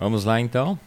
[0.00, 0.80] Vamos lá então.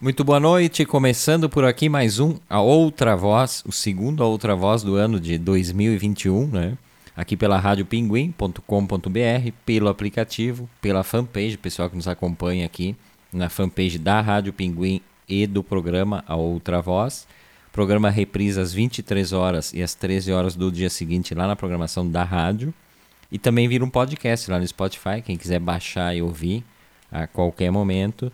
[0.00, 4.54] Muito boa noite, começando por aqui mais um A Outra Voz, o segundo A Outra
[4.54, 6.78] Voz do ano de 2021, né?
[7.16, 12.94] Aqui pela radiopinguim.com.br, pelo aplicativo, pela fanpage, pessoal que nos acompanha aqui
[13.32, 17.26] na fanpage da Rádio Pinguim e do programa A Outra Voz.
[17.72, 22.08] Programa reprisa às 23 horas e às 13 horas do dia seguinte lá na programação
[22.08, 22.72] da rádio.
[23.32, 26.64] E também vira um podcast lá no Spotify, quem quiser baixar e ouvir
[27.10, 28.32] a qualquer momento,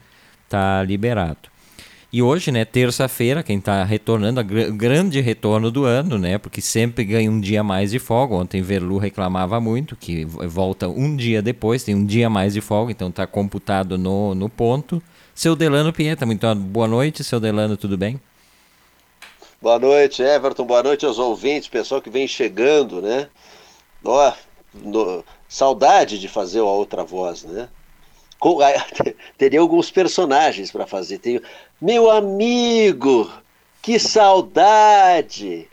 [0.48, 1.54] tá liberado.
[2.12, 6.60] E hoje, né, terça-feira, quem está retornando, o gr grande retorno do ano, né, porque
[6.60, 8.36] sempre ganha um dia mais de folga.
[8.36, 12.92] Ontem Verlu reclamava muito que volta um dia depois, tem um dia mais de folga,
[12.92, 15.02] então está computado no, no ponto.
[15.34, 18.20] Seu Delano Pieta, muito boa noite, seu Delano, tudo bem?
[19.60, 23.28] Boa noite, Everton, boa noite aos ouvintes, pessoal que vem chegando, né?
[24.04, 24.32] Ó,
[24.72, 27.68] no, saudade de fazer a outra voz, né?
[29.38, 31.18] teria alguns personagens para fazer.
[31.18, 31.40] Tem,
[31.80, 33.30] meu amigo,
[33.80, 35.68] que saudade!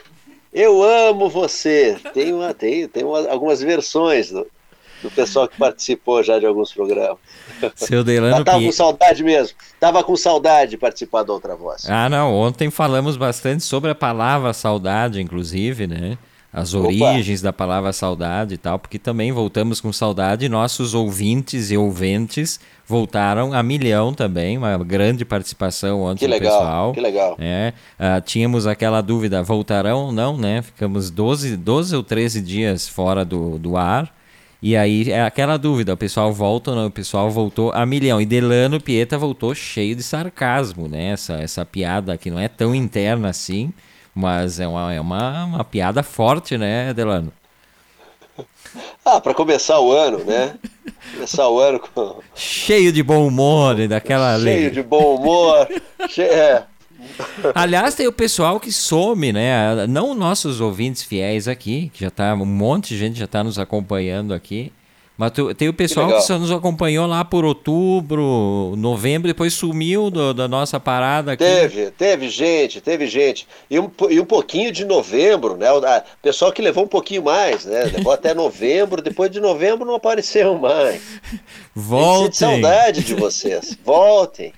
[0.53, 1.97] Eu amo você.
[2.13, 4.45] Tem, uma, tem, tem uma, algumas versões do,
[5.01, 7.17] do pessoal que participou já de alguns programas.
[7.75, 9.57] Seu Delano Tava com saudade mesmo.
[9.79, 11.89] Tava com saudade de participar da outra voz.
[11.89, 12.33] Ah, não.
[12.33, 16.17] Ontem falamos bastante sobre a palavra saudade, inclusive, né?
[16.53, 17.47] As origens Opa.
[17.47, 20.49] da palavra saudade e tal, porque também voltamos com saudade.
[20.49, 26.93] Nossos ouvintes e ouventes voltaram a milhão também, uma grande participação ontem que legal, pessoal.
[26.93, 27.37] Que legal.
[27.39, 30.61] É, uh, tínhamos aquela dúvida, voltarão ou não, né?
[30.61, 34.13] Ficamos 12, 12 ou 13 dias fora do, do ar.
[34.61, 36.87] E aí é aquela dúvida, o pessoal volta ou não?
[36.87, 38.21] O pessoal voltou a milhão.
[38.21, 41.11] E Delano Pieta voltou cheio de sarcasmo, né?
[41.11, 43.73] Essa, essa piada que não é tão interna assim
[44.13, 47.31] mas é uma, é uma, uma piada forte, né, Delano?
[49.03, 50.55] Ah, para começar o ano, né?
[51.13, 52.19] Começar o ano com.
[52.35, 55.67] Cheio de bom humor e daquela Cheio de bom humor.
[56.07, 56.21] che...
[56.21, 56.63] é.
[57.55, 59.87] Aliás, tem o pessoal que some, né?
[59.87, 62.33] Não nossos ouvintes fiéis aqui, que já tá.
[62.35, 64.71] Um monte de gente já está nos acompanhando aqui.
[65.21, 69.53] Mas tu, tem o pessoal que, que, só nos acompanhou lá por outubro, novembro, depois
[69.53, 71.43] sumiu do, da nossa parada aqui.
[71.43, 73.47] Teve, teve gente, teve gente.
[73.69, 75.71] E um, e um pouquinho de novembro, né?
[75.71, 75.83] O
[76.23, 77.83] pessoal que levou um pouquinho mais, né?
[77.83, 80.99] Levou até novembro, depois de novembro não apareceu mais.
[81.75, 82.31] Voltem.
[82.31, 83.77] Saudade de vocês.
[83.85, 84.51] Voltem.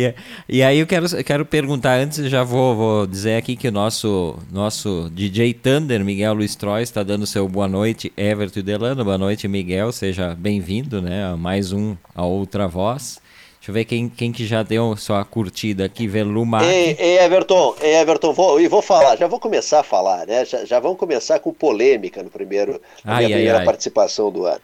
[0.00, 0.14] E,
[0.48, 4.38] e aí eu quero, quero perguntar antes, já vou, vou dizer aqui que o nosso,
[4.50, 9.04] nosso DJ Thunder, Miguel Luiz Troy, está dando seu boa noite, Everton Delano.
[9.04, 9.92] Boa noite, Miguel.
[9.92, 11.26] Seja bem-vindo, né?
[11.26, 13.20] A mais um, a outra voz.
[13.58, 16.64] Deixa eu ver quem, quem que já deu sua curtida aqui, Veluma.
[16.64, 20.46] Ei, ei, Everton, ei, Everton, vou, e vou falar, já vou começar a falar, né?
[20.46, 23.64] Já, já vamos começar com polêmica no primeiro, na ai, minha ai, primeira ai.
[23.66, 24.62] participação do ano.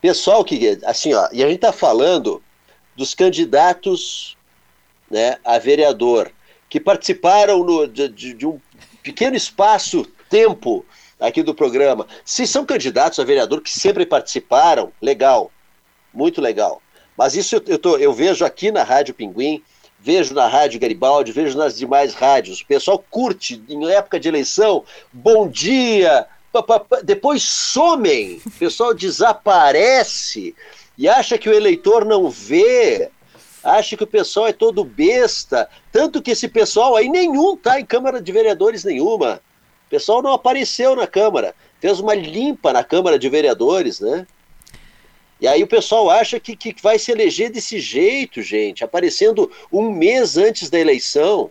[0.00, 2.42] Pessoal que, assim, ó, e a gente está falando
[2.96, 4.36] dos candidatos
[5.12, 6.32] né, a vereador,
[6.70, 8.58] que participaram no, de, de um
[9.02, 10.86] pequeno espaço, tempo
[11.20, 12.06] aqui do programa.
[12.24, 15.52] Se são candidatos a vereador que sempre participaram, legal,
[16.14, 16.80] muito legal.
[17.16, 19.62] Mas isso eu, eu, tô, eu vejo aqui na Rádio Pinguim,
[20.00, 22.62] vejo na Rádio Garibaldi, vejo nas demais rádios.
[22.62, 26.26] O pessoal curte em época de eleição, bom dia,
[27.04, 30.54] depois somem, o pessoal desaparece
[30.96, 33.10] e acha que o eleitor não vê
[33.62, 37.84] acha que o pessoal é todo besta, tanto que esse pessoal aí nenhum tá em
[37.84, 39.40] Câmara de Vereadores nenhuma.
[39.86, 44.26] O pessoal não apareceu na Câmara, fez uma limpa na Câmara de Vereadores, né?
[45.40, 49.90] E aí o pessoal acha que, que vai se eleger desse jeito, gente, aparecendo um
[49.90, 51.50] mês antes da eleição.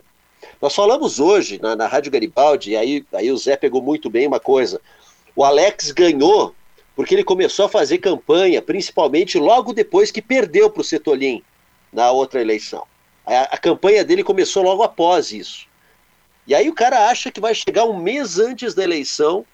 [0.60, 4.26] Nós falamos hoje na, na Rádio Garibaldi, e aí, aí o Zé pegou muito bem
[4.26, 4.80] uma coisa.
[5.36, 6.54] O Alex ganhou
[6.96, 11.42] porque ele começou a fazer campanha, principalmente logo depois que perdeu para o Setolim
[11.92, 12.84] na outra eleição.
[13.26, 15.66] A, a campanha dele começou logo após isso.
[16.46, 19.44] E aí o cara acha que vai chegar um mês antes da eleição,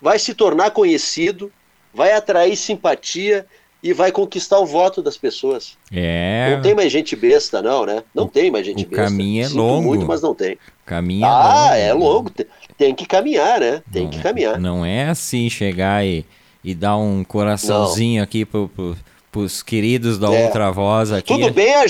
[0.00, 1.50] vai se tornar conhecido,
[1.92, 3.46] vai atrair simpatia
[3.82, 5.76] e vai conquistar o voto das pessoas.
[5.92, 6.54] É.
[6.54, 8.02] Não tem mais gente besta, não, né?
[8.14, 9.04] Não o, tem mais gente o besta.
[9.04, 9.88] O caminho é Sinto longo.
[9.88, 10.56] muito, mas não tem.
[10.86, 12.04] Caminho ah, é longo.
[12.04, 12.30] é longo.
[12.78, 13.82] Tem, que caminhar, né?
[13.92, 14.58] Tem não, que caminhar.
[14.58, 16.24] Não é assim chegar e,
[16.62, 18.24] e dar um coraçãozinho não.
[18.24, 18.96] aqui pro, pro
[19.40, 20.44] os queridos da é.
[20.44, 21.28] outra voz aqui.
[21.28, 21.84] Tudo bem a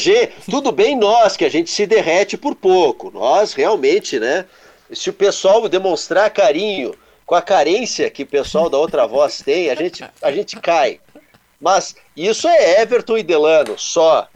[0.50, 3.10] tudo bem nós que a gente se derrete por pouco.
[3.10, 4.44] Nós realmente, né?
[4.92, 6.94] Se o pessoal demonstrar carinho
[7.26, 11.00] com a carência que o pessoal da outra voz tem, a gente, a gente cai.
[11.60, 14.28] Mas isso é Everton e Delano só.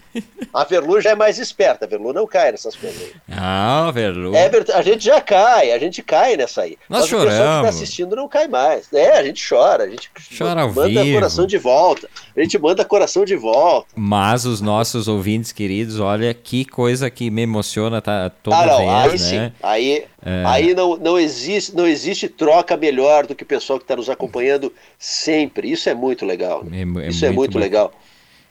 [0.53, 3.13] A Verlu já é mais esperta, a Verlu não cai nessas coisas aí.
[3.41, 4.35] Ah, Verlu.
[4.35, 6.77] É, a gente já cai, a gente cai nessa aí.
[6.89, 7.35] Nós Mas choramos.
[7.35, 8.93] o pessoal que tá assistindo não cai mais.
[8.93, 11.15] É, a gente chora, a gente chora manda vivo.
[11.15, 12.09] coração de volta.
[12.37, 13.89] A gente manda coração de volta.
[13.95, 19.09] Mas os nossos ouvintes queridos, olha que coisa que me emociona tá, toda ah, não,
[19.09, 19.49] vez, aí né?
[19.49, 19.53] Sim.
[19.63, 20.45] Aí, é.
[20.47, 24.11] aí não, não, existe, não existe troca melhor do que o pessoal que está nos
[24.11, 25.71] acompanhando sempre.
[25.71, 26.65] Isso é muito legal.
[26.65, 26.79] Né?
[26.81, 27.93] É, é Isso é muito, muito legal.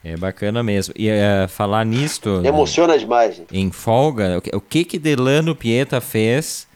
[0.03, 0.93] É bacana mesmo.
[0.97, 2.41] E uh, falar nisto.
[2.45, 3.41] Emociona demais.
[3.51, 6.67] Em folga, o que que Delano Pieta fez?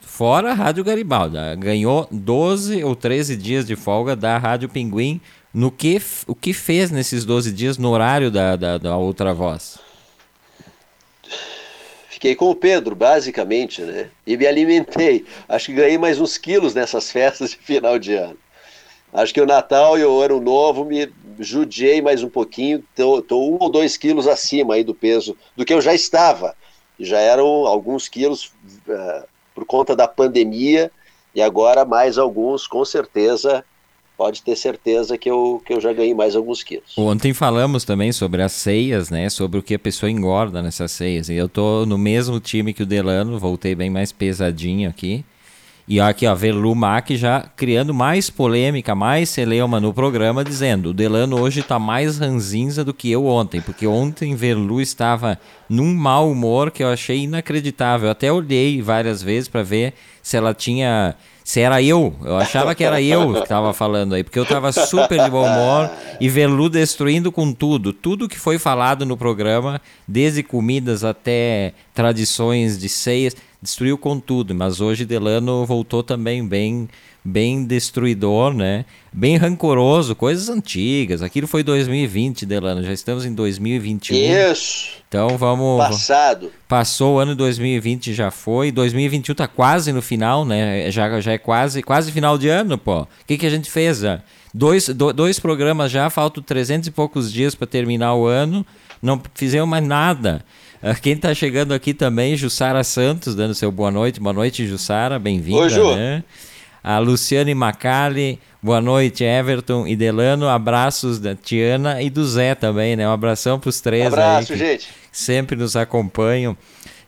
[0.00, 1.36] Fora a Rádio Garibaldi.
[1.58, 5.20] Ganhou 12 ou 13 dias de folga da Rádio Pinguim.
[5.52, 9.78] No que, o que fez nesses 12 dias no horário da, da, da outra voz?
[12.10, 14.08] Fiquei com o Pedro, basicamente, né?
[14.26, 15.24] E me alimentei.
[15.48, 18.36] Acho que ganhei mais uns quilos nessas festas de final de ano.
[19.12, 23.58] Acho que o Natal e o Ano Novo me judiei mais um pouquinho, tô um
[23.60, 26.54] ou dois quilos acima aí do peso do que eu já estava.
[26.98, 28.46] Já eram alguns quilos
[28.88, 30.90] uh, por conta da pandemia
[31.34, 33.64] e agora mais alguns, com certeza,
[34.16, 36.96] pode ter certeza que eu, que eu já ganhei mais alguns quilos.
[36.96, 39.28] Ontem falamos também sobre as ceias, né?
[39.28, 41.28] Sobre o que a pessoa engorda nessas ceias.
[41.28, 45.24] E eu tô no mesmo time que o Delano, voltei bem mais pesadinho aqui.
[45.88, 51.40] E aqui, ó, Verlumac já criando mais polêmica, mais celeuma no programa, dizendo: o Delano
[51.40, 55.38] hoje tá mais ranzinza do que eu ontem, porque ontem Verlu estava
[55.68, 58.08] num mau humor que eu achei inacreditável.
[58.08, 61.14] Eu até olhei várias vezes para ver se ela tinha.
[61.44, 64.72] Se era eu, eu achava que era eu que estava falando aí, porque eu estava
[64.72, 65.88] super de bom humor
[66.20, 67.92] e Verlu destruindo com tudo.
[67.92, 74.54] Tudo que foi falado no programa, desde comidas até tradições de ceias destruiu com tudo,
[74.54, 76.88] mas hoje Delano voltou também bem
[77.26, 78.84] bem destruidor, né?
[79.12, 81.22] Bem rancoroso, coisas antigas.
[81.22, 84.16] Aquilo foi 2020, Delano, já estamos em 2021.
[84.52, 84.90] Isso.
[85.08, 86.52] Então vamos Passado.
[86.68, 90.88] Passou o ano 2020 já foi, 2021 tá quase no final, né?
[90.90, 93.02] Já já é quase quase final de ano, pô.
[93.02, 94.02] O que que a gente fez?
[94.54, 98.64] Dois, do, dois programas já, faltam 300 e poucos dias para terminar o ano.
[99.02, 100.44] Não fizemos mais nada.
[100.82, 104.20] Ah, quem está chegando aqui também, Jussara Santos, dando seu boa noite.
[104.20, 105.96] Boa noite, Jussara, bem-vinda.
[105.96, 106.22] Né?
[106.84, 110.48] A Luciane Macali, boa noite, Everton e Delano.
[110.48, 113.08] Abraços da Tiana e do Zé também, né?
[113.08, 114.58] Um abração para os três Abraço, aí.
[114.58, 114.88] gente.
[115.10, 116.56] Sempre nos acompanham.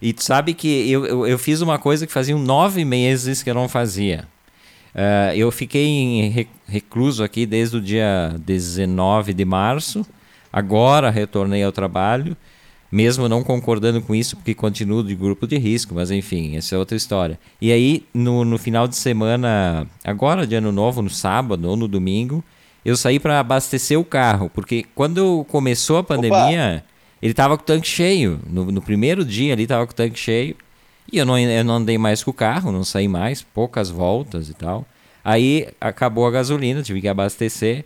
[0.00, 3.50] E tu sabe que eu, eu, eu, fiz uma coisa que faziam nove meses que
[3.50, 4.24] eu não fazia.
[4.94, 10.06] Uh, eu fiquei em recluso aqui desde o dia 19 de março.
[10.50, 12.34] Agora retornei ao trabalho
[12.90, 16.78] mesmo não concordando com isso, porque continuo de grupo de risco, mas enfim, essa é
[16.78, 17.38] outra história.
[17.60, 21.86] E aí, no, no final de semana, agora de ano novo, no sábado ou no
[21.86, 22.42] domingo,
[22.84, 26.84] eu saí para abastecer o carro, porque quando começou a pandemia, Opa.
[27.20, 28.40] ele estava com o tanque cheio.
[28.46, 30.56] No, no primeiro dia ali estava com o tanque cheio.
[31.10, 34.48] E eu não, eu não andei mais com o carro, não saí mais, poucas voltas
[34.48, 34.86] e tal.
[35.24, 37.84] Aí acabou a gasolina, tive que abastecer.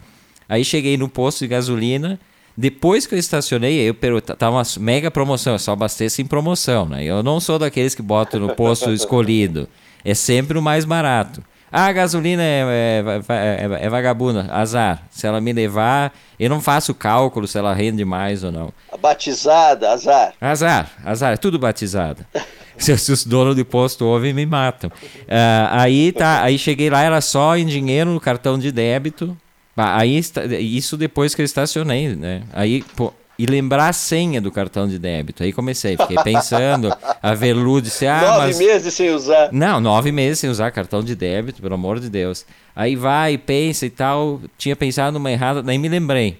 [0.48, 2.20] Aí cheguei no posto de gasolina,
[2.56, 3.94] depois que eu estacionei, eu
[4.36, 7.02] tá uma mega promoção, eu só abasteço em promoção, né?
[7.04, 9.68] Eu não sou daqueles que botam no posto escolhido.
[10.04, 11.42] É sempre o mais barato.
[11.74, 15.04] Ah, a gasolina é, é, é, é, vagabunda, azar.
[15.10, 18.70] Se ela me levar, eu não faço cálculo se ela rende mais ou não.
[18.92, 20.34] A batizada, azar.
[20.38, 22.26] Azar, azar, é tudo batizada.
[22.76, 24.90] se, se, os donos de posto ouvem, me matam.
[24.90, 29.34] Uh, aí tá, aí cheguei lá, era só em dinheiro no cartão de débito.
[29.76, 30.20] Aí,
[30.60, 32.42] isso depois que eu estacionei, né?
[32.52, 35.42] Aí, pô, e lembrar a senha do cartão de débito.
[35.42, 38.58] Aí comecei, fiquei pensando, a Velu disse, ah, nove mas...
[38.58, 39.48] meses sem usar.
[39.50, 42.44] Não, nove meses sem usar cartão de débito, pelo amor de Deus.
[42.76, 46.38] Aí vai, pensa e tal, tinha pensado numa errada, nem me lembrei.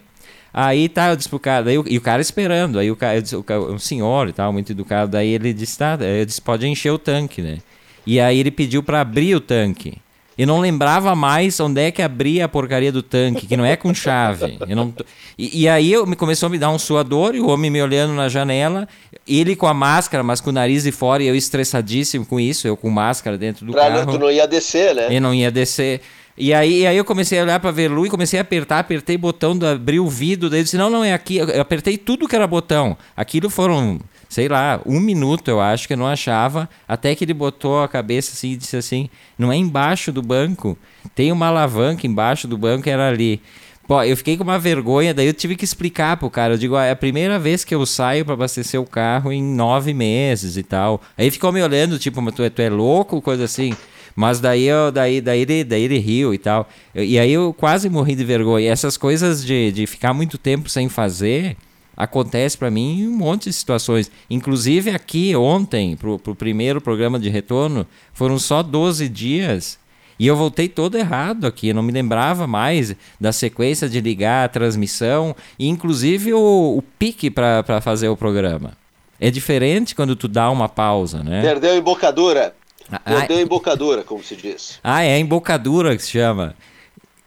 [0.53, 3.35] Aí tá, eu disse pro cara, daí, e o cara esperando, aí o cara, disse,
[3.35, 6.91] o, um senhor e tal, muito educado, daí ele disse, tá, eu disse, pode encher
[6.91, 7.57] o tanque, né?
[8.05, 9.97] E aí ele pediu para abrir o tanque.
[10.37, 13.75] Eu não lembrava mais onde é que abria a porcaria do tanque, que não é
[13.75, 14.57] com chave.
[14.67, 14.93] Eu não...
[15.37, 17.81] e, e, aí eu, me começou a me dar um suador, e o homem me
[17.81, 18.87] olhando na janela,
[19.27, 22.67] ele com a máscara, mas com o nariz de fora, e eu estressadíssimo com isso,
[22.67, 24.11] eu com máscara dentro do pra carro.
[24.11, 25.07] Tu não ia descer, né?
[25.09, 26.01] Eu não ia descer.
[26.35, 29.17] E aí, e aí eu comecei a olhar para Verlu e comecei a apertar, apertei
[29.17, 31.37] botão, abri o vidro, daí disse, não, não, é aqui.
[31.37, 32.97] Eu apertei tudo que era botão.
[33.15, 33.99] Aquilo foram
[34.33, 37.87] sei lá, um minuto eu acho que eu não achava, até que ele botou a
[37.87, 40.75] cabeça assim e disse assim: não é embaixo do banco,
[41.13, 43.39] tem uma alavanca embaixo do banco, era ali.
[43.87, 46.55] Pô, eu fiquei com uma vergonha, daí eu tive que explicar pro cara.
[46.55, 49.93] Eu digo, é a primeira vez que eu saio para abastecer o carro em nove
[49.93, 50.99] meses e tal.
[51.15, 53.75] Aí ficou me olhando, tipo, mas tu, é, tu é louco, coisa assim.
[54.15, 56.67] Mas daí, eu, daí, daí, ele, daí ele riu e tal.
[56.95, 58.71] E aí eu quase morri de vergonha.
[58.71, 61.55] Essas coisas de, de ficar muito tempo sem fazer
[61.95, 64.11] acontece para mim em um monte de situações.
[64.29, 69.79] Inclusive aqui ontem, para o primeiro programa de retorno, foram só 12 dias
[70.19, 74.45] e eu voltei todo errado aqui, eu não me lembrava mais da sequência de ligar
[74.45, 78.71] a transmissão, e inclusive o, o pique para fazer o programa.
[79.19, 81.41] É diferente quando tu dá uma pausa, né?
[81.41, 82.55] Perdeu a embocadura.
[82.91, 84.79] Ah, Perdeu a embocadura, como se diz.
[84.83, 86.55] Ah, é a embocadura que se chama.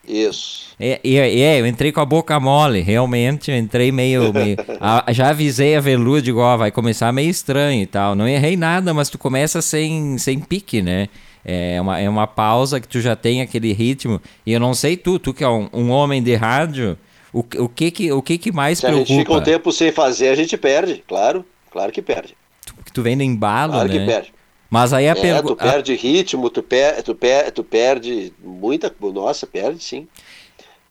[0.07, 0.67] Isso.
[0.79, 4.31] É, é, é, eu entrei com a boca mole, realmente, eu entrei meio.
[4.35, 8.15] meio a, já avisei a Velu, digo, ó, vai começar meio estranho e tal.
[8.15, 11.09] Não errei nada, mas tu começa sem, sem pique, né?
[11.45, 14.21] É uma, é uma pausa que tu já tem aquele ritmo.
[14.45, 16.99] E eu não sei tu, tu que é um, um homem de rádio,
[17.33, 19.07] o, o, que, que, o que, que mais Se preocupa?
[19.07, 21.45] Se a gente fica um tempo sem fazer, a gente perde, claro.
[21.71, 22.35] Claro que perde.
[22.65, 23.95] Tu, tu vem no embalo, claro né?
[23.95, 24.36] Claro que perde.
[24.76, 25.54] Mas aí a é, pergunta.
[25.54, 25.97] Tu perde a...
[25.97, 27.02] ritmo, tu, per...
[27.02, 27.50] tu, per...
[27.50, 28.95] tu perde muita.
[29.00, 30.06] Nossa, perde sim.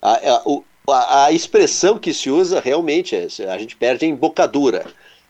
[0.01, 0.43] A, a,
[0.87, 4.87] a, a, expressão que se usa realmente é: a gente perde a embocadura,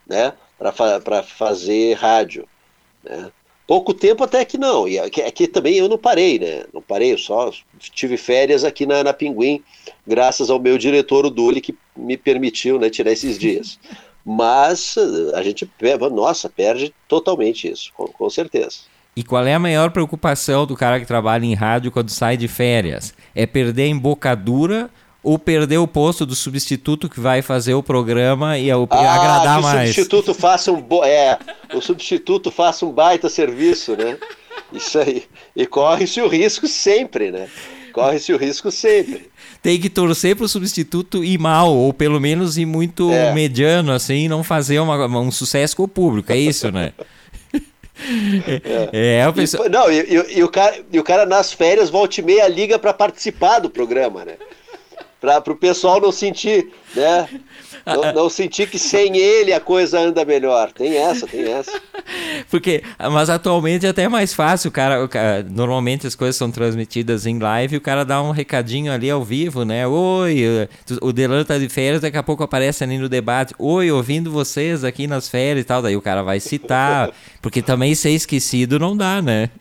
[0.08, 0.32] né?
[0.58, 1.02] Para fa...
[1.24, 2.48] fazer rádio.
[3.04, 3.30] Né?
[3.68, 4.88] Pouco tempo até que não.
[4.88, 6.66] E aqui, aqui, também eu não parei, né?
[6.72, 9.64] Não parei, eu só tive férias aqui na, na Pinguim,
[10.06, 13.80] graças ao meu diretor, o Duli, que me permitiu né, tirar esses dias.
[14.26, 14.96] Mas
[15.36, 15.70] a gente,
[16.12, 18.78] nossa, perde totalmente isso, com, com certeza.
[19.16, 22.48] E qual é a maior preocupação do cara que trabalha em rádio quando sai de
[22.48, 23.14] férias?
[23.34, 24.90] É perder a embocadura
[25.24, 29.90] ou perder o posto do substituto que vai fazer o programa e, ah, agradar mais.
[29.90, 31.04] O substituto faça um bo...
[31.04, 31.40] é,
[31.74, 34.18] o substituto faça um baita serviço, né?
[34.74, 35.24] Isso aí.
[35.56, 37.48] E corre-se o risco sempre, né?
[37.94, 39.32] Corre-se o risco sempre.
[39.66, 43.34] Tem que torcer para o substituto ir mal, ou pelo menos ir muito é.
[43.34, 46.32] mediano, assim, não fazer uma, um sucesso com o público.
[46.32, 46.94] É isso, né?
[48.94, 49.68] É, é o pessoal...
[49.68, 52.78] Não, e, e, e, o cara, e o cara nas férias volta e meia liga
[52.78, 54.36] para participar do programa, né?
[55.20, 57.28] para o pessoal não sentir, né?
[57.86, 60.72] Não, não, sentir que sem ele a coisa anda melhor.
[60.72, 61.80] Tem essa, tem essa.
[62.50, 65.46] Porque, mas atualmente é até mais fácil, cara, o cara.
[65.48, 69.24] Normalmente as coisas são transmitidas em live e o cara dá um recadinho ali ao
[69.24, 69.86] vivo, né?
[69.86, 70.68] Oi,
[71.02, 73.54] o Delano tá de férias, daqui a pouco aparece ali no debate.
[73.60, 75.82] Oi, ouvindo vocês aqui nas férias e tal.
[75.82, 77.12] Daí o cara vai citar.
[77.40, 79.52] porque também ser esquecido não dá, né?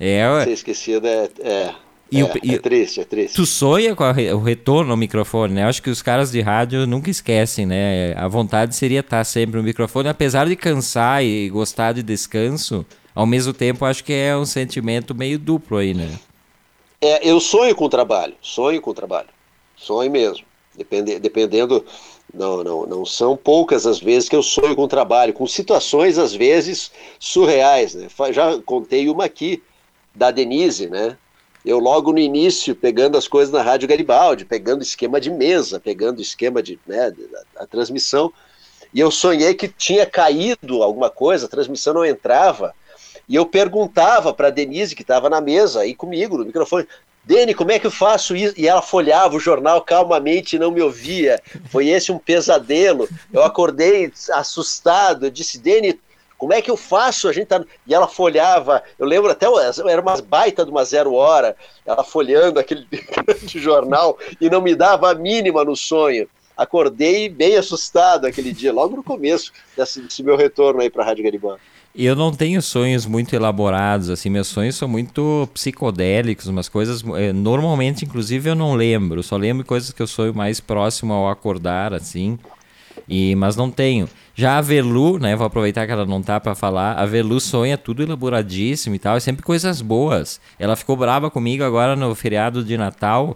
[0.00, 1.28] É, ser esquecido é...
[1.40, 3.34] é e é, o, e, é triste, é triste.
[3.34, 5.64] Tu sonha com a, o retorno ao microfone, né?
[5.64, 8.14] Eu acho que os caras de rádio nunca esquecem, né?
[8.16, 13.26] A vontade seria estar sempre no microfone, apesar de cansar e gostar de descanso, ao
[13.26, 16.18] mesmo tempo acho que é um sentimento meio duplo aí, né?
[17.00, 19.28] É, eu sonho com o trabalho, sonho com o trabalho,
[19.76, 20.44] sonho mesmo.
[20.76, 21.84] Depende, dependendo,
[22.32, 26.18] não, não, não são poucas as vezes que eu sonho com o trabalho, com situações
[26.18, 28.08] às vezes surreais, né?
[28.32, 29.62] Já contei uma aqui
[30.14, 31.16] da Denise, né?
[31.66, 36.22] Eu logo no início, pegando as coisas na Rádio Garibaldi, pegando esquema de mesa, pegando
[36.22, 38.32] esquema de, né, da, da transmissão,
[38.94, 42.72] e eu sonhei que tinha caído alguma coisa, a transmissão não entrava,
[43.28, 46.86] e eu perguntava para a Denise, que estava na mesa, aí comigo, no microfone,
[47.24, 48.54] Dene, como é que eu faço isso?
[48.56, 51.42] E ela folhava o jornal calmamente e não me ouvia.
[51.72, 53.08] Foi esse um pesadelo.
[53.32, 55.26] Eu acordei assustado.
[55.26, 55.98] Eu disse, Dene,
[56.38, 57.28] como é que eu faço?
[57.28, 57.64] A gente tá...
[57.86, 59.46] E ela folhava, eu lembro até,
[59.88, 64.74] era uma baita de uma zero hora, ela folhando aquele grande jornal e não me
[64.74, 66.28] dava a mínima no sonho.
[66.56, 71.06] Acordei bem assustado aquele dia, logo no começo desse, desse meu retorno aí para a
[71.06, 71.60] Rádio Garibaldi.
[71.98, 77.02] Eu não tenho sonhos muito elaborados, assim, meus sonhos são muito psicodélicos, umas coisas.
[77.16, 81.30] Eh, normalmente, inclusive, eu não lembro, só lembro coisas que eu sonho mais próximo ao
[81.30, 82.38] acordar, assim.
[83.08, 84.10] E, mas não tenho.
[84.38, 85.34] Já a Velu, né?
[85.34, 86.92] Vou aproveitar que ela não tá para falar.
[86.92, 90.38] A Velu sonha tudo elaboradíssimo e tal, é sempre coisas boas.
[90.58, 93.34] Ela ficou brava comigo agora no feriado de Natal,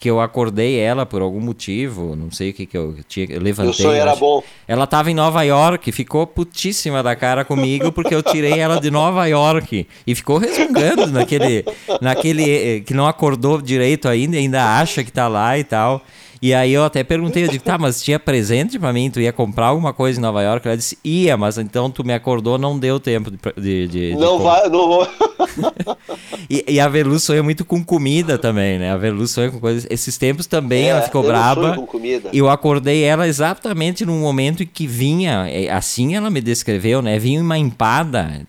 [0.00, 3.42] que eu acordei ela por algum motivo, não sei o que que eu tinha, eu
[3.42, 3.72] levantei.
[3.72, 4.42] O sonho era bom.
[4.66, 8.90] Ela tava em Nova York, ficou putíssima da cara comigo porque eu tirei ela de
[8.90, 11.62] Nova York e ficou resmungando naquele
[12.00, 16.02] naquele eh, que não acordou direito ainda, ainda acha que tá lá e tal.
[16.40, 19.32] E aí eu até perguntei, eu digo, tá, mas tinha presente para mim, tu ia
[19.32, 20.66] comprar alguma coisa em Nova York?
[20.66, 23.38] Ela disse, ia, mas então tu me acordou, não deu tempo de...
[23.56, 25.08] de, de não vai, não vou.
[26.48, 28.92] e, e, a Velu sonha muito com comida também, né?
[28.92, 29.86] A Velu sonha com coisas...
[29.90, 31.74] Esses tempos também é, ela ficou eu braba.
[31.74, 32.30] Com comida.
[32.32, 37.02] E eu acordei ela exatamente no momento em que vinha, é, assim ela me descreveu,
[37.02, 37.18] né?
[37.18, 38.42] Vinha uma empada,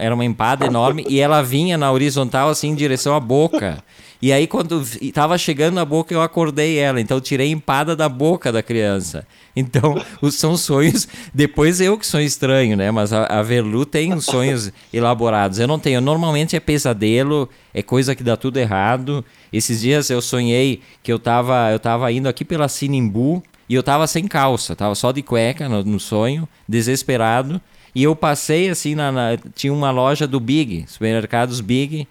[0.00, 3.82] era uma empada enorme, e ela vinha na horizontal, assim, em direção à boca.
[4.20, 7.00] E aí, quando estava chegando na boca, eu acordei ela.
[7.00, 9.26] Então, tirei empada da boca da criança.
[9.58, 11.08] Então, os, são sonhos.
[11.32, 12.90] Depois eu que sou estranho, né?
[12.90, 15.58] Mas a, a Velu tem sonhos elaborados.
[15.58, 15.98] Eu não tenho.
[15.98, 19.24] Normalmente é pesadelo, é coisa que dá tudo errado.
[19.50, 23.82] Esses dias eu sonhei que eu estava eu tava indo aqui pela Sinimbu e eu
[23.82, 27.58] tava sem calça, tava só de cueca no, no sonho, desesperado.
[27.94, 32.06] E eu passei assim, na, na, tinha uma loja do Big, supermercados Big,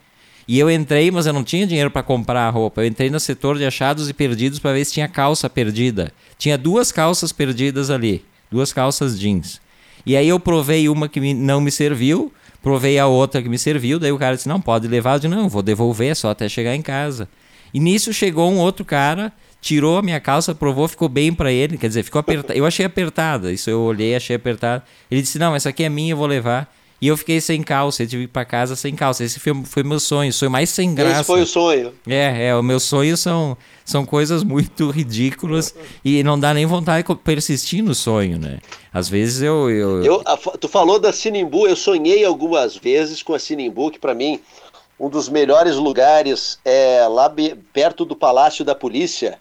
[0.47, 2.81] e eu entrei, mas eu não tinha dinheiro para comprar a roupa.
[2.81, 6.11] Eu entrei no setor de achados e perdidos para ver se tinha calça perdida.
[6.37, 9.59] Tinha duas calças perdidas ali, duas calças jeans.
[10.05, 13.97] E aí eu provei uma que não me serviu, provei a outra que me serviu,
[13.97, 16.75] daí o cara disse: "Não pode levar", eu disse: "Não, vou devolver só até chegar
[16.75, 17.27] em casa".
[17.73, 21.75] E nisso chegou um outro cara, tirou a minha calça, provou, ficou bem para ele,
[21.75, 22.55] quer dizer, ficou apertada.
[22.55, 24.83] Eu achei apertada, isso eu olhei, achei apertada.
[25.09, 26.71] Ele disse: "Não, essa aqui é minha, eu vou levar".
[27.05, 29.23] E eu fiquei sem calça, eu tive que ir pra casa sem calça.
[29.23, 31.19] Esse foi, foi meu sonho, sonho mais sem graça.
[31.19, 31.93] Esse foi o sonho.
[32.07, 37.07] É, é, o meu sonho são, são coisas muito ridículas e não dá nem vontade
[37.07, 38.57] de persistir no sonho, né?
[38.91, 39.69] Às vezes eu...
[39.69, 40.03] eu...
[40.03, 44.15] eu a, tu falou da Sinimbu, eu sonhei algumas vezes com a Sinimbu, que para
[44.15, 44.39] mim
[44.99, 47.31] um dos melhores lugares é lá
[47.71, 49.37] perto do Palácio da Polícia,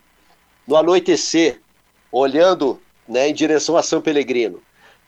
[0.69, 1.63] no anoitecer,
[2.13, 2.79] olhando
[3.09, 4.61] né, em direção a São Pelegrino.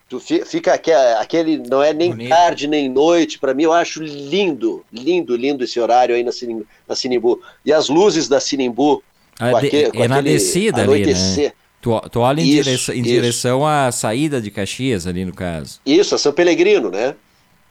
[0.08, 0.72] Tu fica
[1.18, 2.28] aquele, não é nem Bonito.
[2.28, 6.64] tarde nem noite, para mim eu acho lindo, lindo, lindo esse horário aí na, Sinimbu.
[6.86, 7.40] Na Sinimbu.
[7.64, 9.02] E as luzes da Sinimbu.
[9.38, 11.52] Ah, aquele, é na descida ali, né?
[11.82, 15.80] Tu, tu olha em, isso, direção, em direção à saída de Caxias ali no caso.
[15.84, 17.14] Isso, a São Pelegrino, né?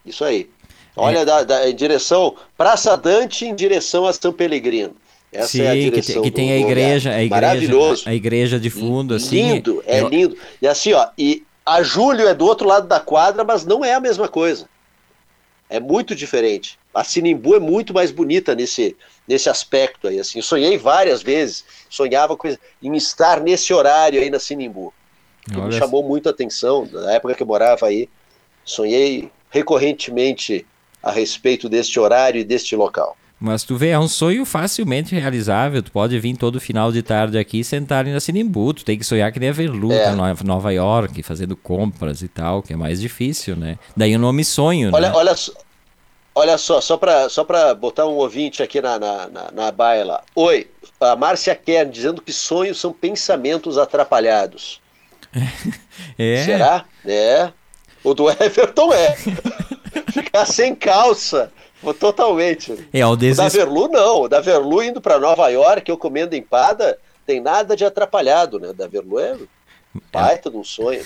[0.06, 0.50] Isso aí.
[0.96, 1.26] Olha é.
[1.26, 4.96] da, da, em direção, Praça Dante em direção a São Pelegrino.
[5.32, 8.04] Essa Sim, é a direção que, tem, que tem a igreja, a igreja, Maravilhoso.
[8.08, 9.54] A igreja de fundo, assim.
[9.54, 10.38] Lindo, é, é lindo.
[10.62, 13.94] E assim, ó, e a Júlio é do outro lado da quadra, mas não é
[13.94, 14.70] a mesma coisa.
[15.68, 16.78] É muito diferente.
[16.94, 18.96] A Sinimbu é muito mais bonita nesse,
[19.28, 20.20] nesse aspecto aí.
[20.20, 22.48] Assim, sonhei várias vezes, sonhava com,
[22.82, 24.94] em estar nesse horário aí na Sinimbu.
[25.44, 28.08] Que me chamou muito a atenção na época que eu morava aí.
[28.64, 30.66] Sonhei recorrentemente
[31.02, 33.18] a respeito deste horário e deste local.
[33.40, 35.84] Mas tu vê, é um sonho facilmente realizável.
[35.84, 38.74] Tu pode vir todo final de tarde aqui e sentar na Sinimbu.
[38.74, 40.06] Tu tem que sonhar que nem a Verlu, é.
[40.06, 43.78] tá Nova York, fazendo compras e tal, que é mais difícil, né?
[43.96, 45.16] Daí o nome sonho, olha, né?
[45.16, 45.36] Olha,
[46.34, 50.24] olha só, só para só botar um ouvinte aqui na, na, na, na baia lá.
[50.34, 54.82] Oi, a Márcia Kern dizendo que sonhos são pensamentos atrapalhados.
[56.18, 56.44] É.
[56.44, 56.86] Será?
[57.06, 57.52] É.
[58.04, 59.16] O do Everton é.
[60.12, 61.52] Ficar sem calça.
[61.94, 62.76] Totalmente.
[62.92, 63.40] É, o, deses...
[63.40, 64.22] o da Verlu não.
[64.22, 68.70] O da Verlu indo para Nova York, eu comendo empada, tem nada de atrapalhado, né?
[68.70, 69.38] O da Verlu é
[70.12, 71.04] baita de um sonho.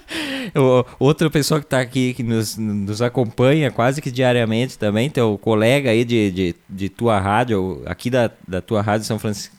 [0.98, 5.90] Outra pessoa que está aqui, que nos, nos acompanha quase que diariamente também, teu colega
[5.90, 9.56] aí de, de, de tua rádio, aqui da, da tua rádio São Francisco,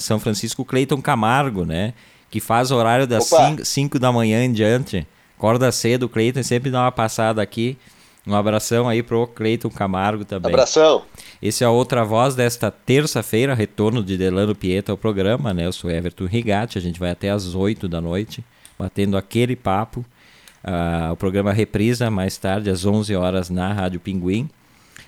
[0.00, 1.94] São Francisco, Cleiton Camargo, né?
[2.30, 3.30] Que faz horário das
[3.62, 5.06] 5 da manhã em diante.
[5.38, 7.76] Acorda cedo, Cleiton sempre dá uma passada aqui.
[8.26, 10.50] Um abração aí pro Cleiton Camargo também.
[10.50, 11.02] Abração.
[11.42, 15.66] Esse é a outra voz desta terça-feira, retorno de Delano Pieta ao programa, né?
[15.66, 18.42] Eu sou Everton Rigatti, a gente vai até às 8 da noite,
[18.78, 20.04] batendo aquele papo.
[20.64, 24.48] Uh, o programa reprisa mais tarde, às 11 horas, na Rádio Pinguim.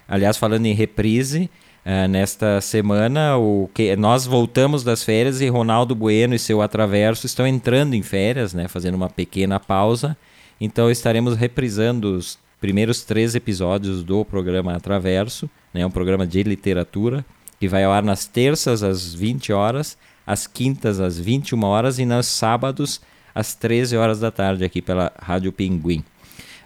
[0.07, 1.48] Aliás, falando em reprise,
[1.87, 7.24] uh, nesta semana o que nós voltamos das férias e Ronaldo Bueno e seu Atraverso
[7.24, 8.68] estão entrando em férias, né?
[8.68, 10.14] Fazendo uma pequena pausa.
[10.61, 17.24] Então estaremos reprisando os primeiros três episódios do programa Atraverso, né, um programa de literatura,
[17.61, 22.05] que vai ao ar nas terças às 20 horas, às quintas às 21 horas e
[22.05, 23.00] nos sábados
[23.33, 26.02] às 13 horas da tarde aqui pela Rádio Pinguim.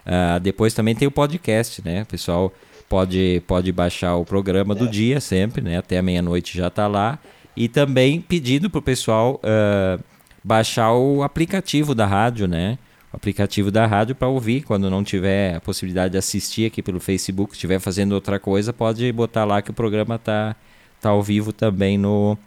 [0.03, 2.01] Uh, depois também tem o podcast, né?
[2.01, 2.51] O pessoal
[2.89, 5.77] pode, pode baixar o programa do dia sempre, né?
[5.77, 7.19] Até meia-noite já está lá.
[7.55, 10.03] E também pedindo para o pessoal uh,
[10.43, 12.79] baixar o aplicativo da rádio, né?
[13.13, 14.63] Aplicativo da rádio para ouvir.
[14.63, 19.11] Quando não tiver a possibilidade de assistir aqui pelo Facebook, estiver fazendo outra coisa, pode
[19.11, 20.55] botar lá que o programa tá,
[20.99, 22.37] tá ao vivo também no,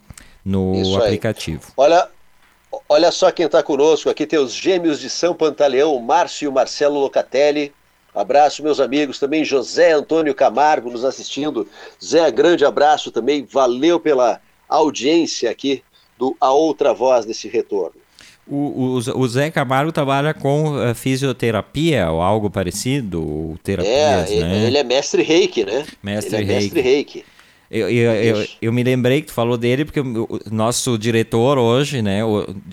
[0.45, 1.73] no aplicativo.
[1.77, 2.09] Olha,
[2.89, 4.09] olha só quem está conosco.
[4.09, 7.73] Aqui tem os gêmeos de São Pantaleão, Márcio e Marcelo Locatelli.
[8.15, 9.19] Abraço, meus amigos.
[9.19, 11.69] Também José Antônio Camargo nos assistindo.
[12.03, 13.45] Zé, grande abraço também.
[13.45, 15.83] Valeu pela audiência aqui
[16.17, 18.04] do A Outra Voz desse retorno.
[18.47, 24.67] O, o, o, Zé Camargo trabalha com uh, fisioterapia ou algo parecido, terapias, é, né?
[24.67, 25.87] ele é mestre reiki, né?
[26.03, 26.75] Mestre ele é reiki.
[26.75, 27.25] mestre reiki.
[27.71, 32.03] Eu, eu, eu, eu, me lembrei que tu falou dele porque o nosso diretor hoje,
[32.03, 32.21] né?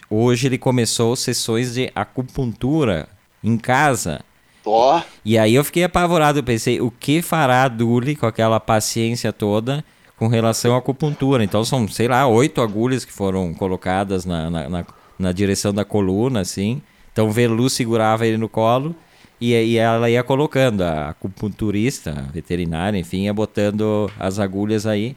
[0.09, 3.07] Hoje ele começou sessões de acupuntura
[3.43, 4.19] em casa.
[4.65, 4.99] Ó.
[4.99, 5.01] Oh.
[5.23, 9.31] E aí eu fiquei apavorado, eu pensei, o que fará a Duli com aquela paciência
[9.33, 9.83] toda
[10.17, 11.43] com relação à acupuntura?
[11.43, 14.85] Então são, sei lá, oito agulhas que foram colocadas na, na, na
[15.21, 16.81] na direção da coluna, assim.
[17.13, 18.95] Então o Velu segurava ele no colo
[19.39, 25.15] e, e ela ia colocando, a acupunturista, a veterinária, enfim, ia botando as agulhas aí.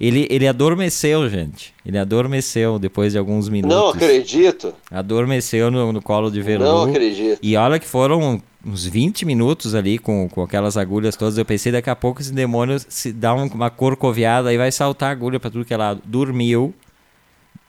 [0.00, 1.74] Ele, ele adormeceu, gente.
[1.84, 3.76] Ele adormeceu depois de alguns minutos.
[3.76, 4.72] Não acredito.
[4.90, 6.64] Adormeceu no, no colo de Verlu.
[6.64, 7.40] Não acredito.
[7.42, 11.36] E olha que foram uns 20 minutos ali com, com aquelas agulhas todas.
[11.36, 15.12] Eu pensei daqui a pouco esse demônio se dá uma corcoviada e vai saltar a
[15.12, 16.00] agulha para tudo que é lado.
[16.04, 16.72] Dormiu.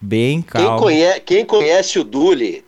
[0.02, 0.68] Bem calmo.
[0.68, 2.64] Quem conhece, quem conhece o Dule,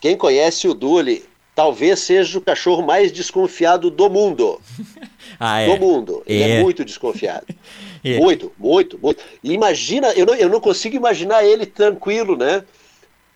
[0.00, 4.60] quem conhece o Dule, talvez seja o cachorro mais desconfiado do mundo.
[5.40, 5.74] ah, é.
[5.74, 6.22] Do mundo.
[6.26, 7.46] Ele é, é muito desconfiado.
[8.04, 8.18] é.
[8.18, 9.24] Muito, muito, muito.
[9.42, 12.62] E imagina, eu não, eu não consigo imaginar ele tranquilo, né?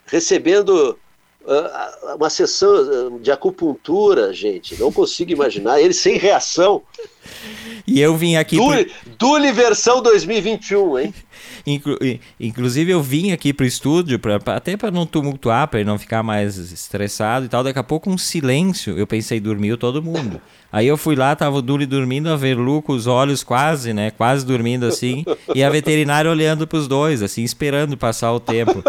[0.07, 0.99] Recebendo
[1.42, 4.79] uh, uma sessão de acupuntura, gente.
[4.79, 6.83] Não consigo imaginar ele sem reação.
[7.87, 8.57] E eu vim aqui.
[8.57, 9.11] Dule, por...
[9.18, 11.14] Dule versão 2021, hein?
[11.66, 11.96] Inclu
[12.38, 16.57] inclusive, eu vim aqui pro estúdio, pra, até para não tumultuar, para não ficar mais
[16.57, 17.62] estressado e tal.
[17.62, 18.99] Daqui a pouco, um silêncio.
[18.99, 20.40] Eu pensei, dormiu todo mundo.
[20.73, 24.11] Aí eu fui lá, tava o Duli dormindo, a Verlu com os olhos quase, né?
[24.12, 25.25] Quase dormindo assim.
[25.55, 28.83] E a veterinária olhando pros dois, assim, esperando passar o tempo.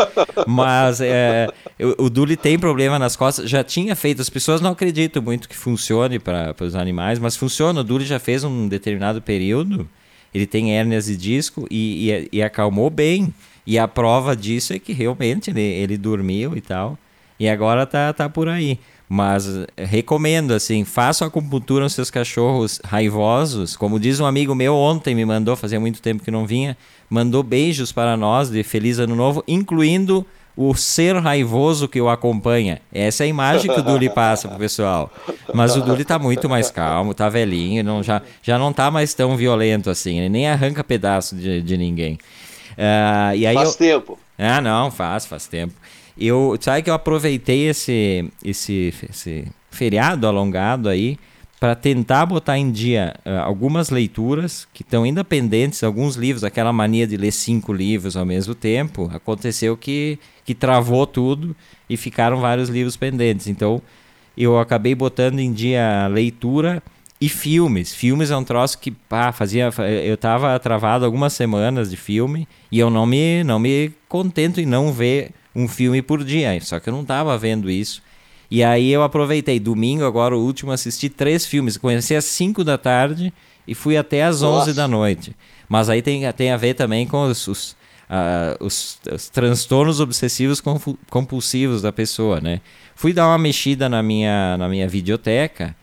[0.47, 1.47] Mas é,
[1.79, 3.49] o, o Duli tem problema nas costas.
[3.49, 7.81] Já tinha feito, as pessoas não acreditam muito que funcione para os animais, mas funciona.
[7.81, 9.89] O Duli já fez um determinado período
[10.33, 13.33] ele tem hérnias de disco e, e, e, acalmou bem.
[13.65, 16.97] E a prova disso é que realmente ele, ele dormiu e tal.
[17.39, 18.79] E agora tá, tá por aí.
[19.13, 23.75] Mas eh, recomendo, assim, façam acupuntura nos seus cachorros raivosos.
[23.75, 26.77] Como diz um amigo meu ontem, me mandou, fazia muito tempo que não vinha,
[27.09, 32.81] mandou beijos para nós de Feliz Ano Novo, incluindo o ser raivoso que o acompanha.
[32.93, 35.11] Essa é a imagem que o Duli passa pro pessoal.
[35.53, 39.13] Mas o Duli tá muito mais calmo, tá velhinho, não, já, já não tá mais
[39.13, 40.19] tão violento assim.
[40.19, 42.17] Ele nem arranca pedaço de, de ninguém.
[42.73, 43.77] Uh, e aí faz eu...
[43.77, 44.19] tempo.
[44.37, 45.73] Ah, não, faz, faz tempo.
[46.17, 51.17] Eu, sabe que eu aproveitei esse, esse, esse feriado alongado aí
[51.61, 56.73] para tentar botar em dia uh, algumas leituras que estão ainda pendentes, alguns livros, aquela
[56.73, 61.55] mania de ler cinco livros ao mesmo tempo, aconteceu que, que travou tudo
[61.87, 63.45] e ficaram vários livros pendentes.
[63.45, 63.79] Então
[64.35, 66.81] eu acabei botando em dia leitura
[67.21, 67.93] e filmes.
[67.93, 69.69] Filmes é um troço que pá, fazia.
[70.03, 74.65] Eu estava travado algumas semanas de filme e eu não me, não me contento em
[74.65, 76.59] não ver um filme por dia.
[76.61, 78.01] Só que eu não estava vendo isso.
[78.51, 81.77] E aí eu aproveitei, domingo, agora o último, assisti três filmes.
[81.77, 83.33] Comecei às 5 da tarde
[83.65, 84.69] e fui até às Nossa.
[84.69, 85.35] 11 da noite.
[85.69, 87.71] Mas aí tem, tem a ver também com os, os,
[88.09, 90.61] uh, os, os transtornos obsessivos
[91.09, 92.59] compulsivos da pessoa, né?
[92.93, 95.73] Fui dar uma mexida na minha, na minha videoteca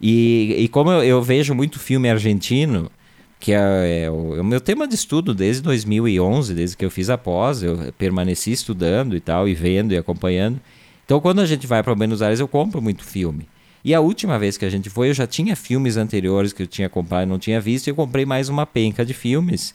[0.00, 2.90] e, e como eu, eu vejo muito filme argentino,
[3.38, 6.90] que é, é, o, é, o, meu tema de estudo desde 2011, desde que eu
[6.90, 10.60] fiz a pós, eu permaneci estudando e tal, e vendo e acompanhando.
[11.06, 13.48] Então, quando a gente vai para Buenos Aires, eu compro muito filme.
[13.84, 16.66] E a última vez que a gente foi, eu já tinha filmes anteriores que eu
[16.66, 19.72] tinha comprado e não tinha visto, e eu comprei mais uma penca de filmes.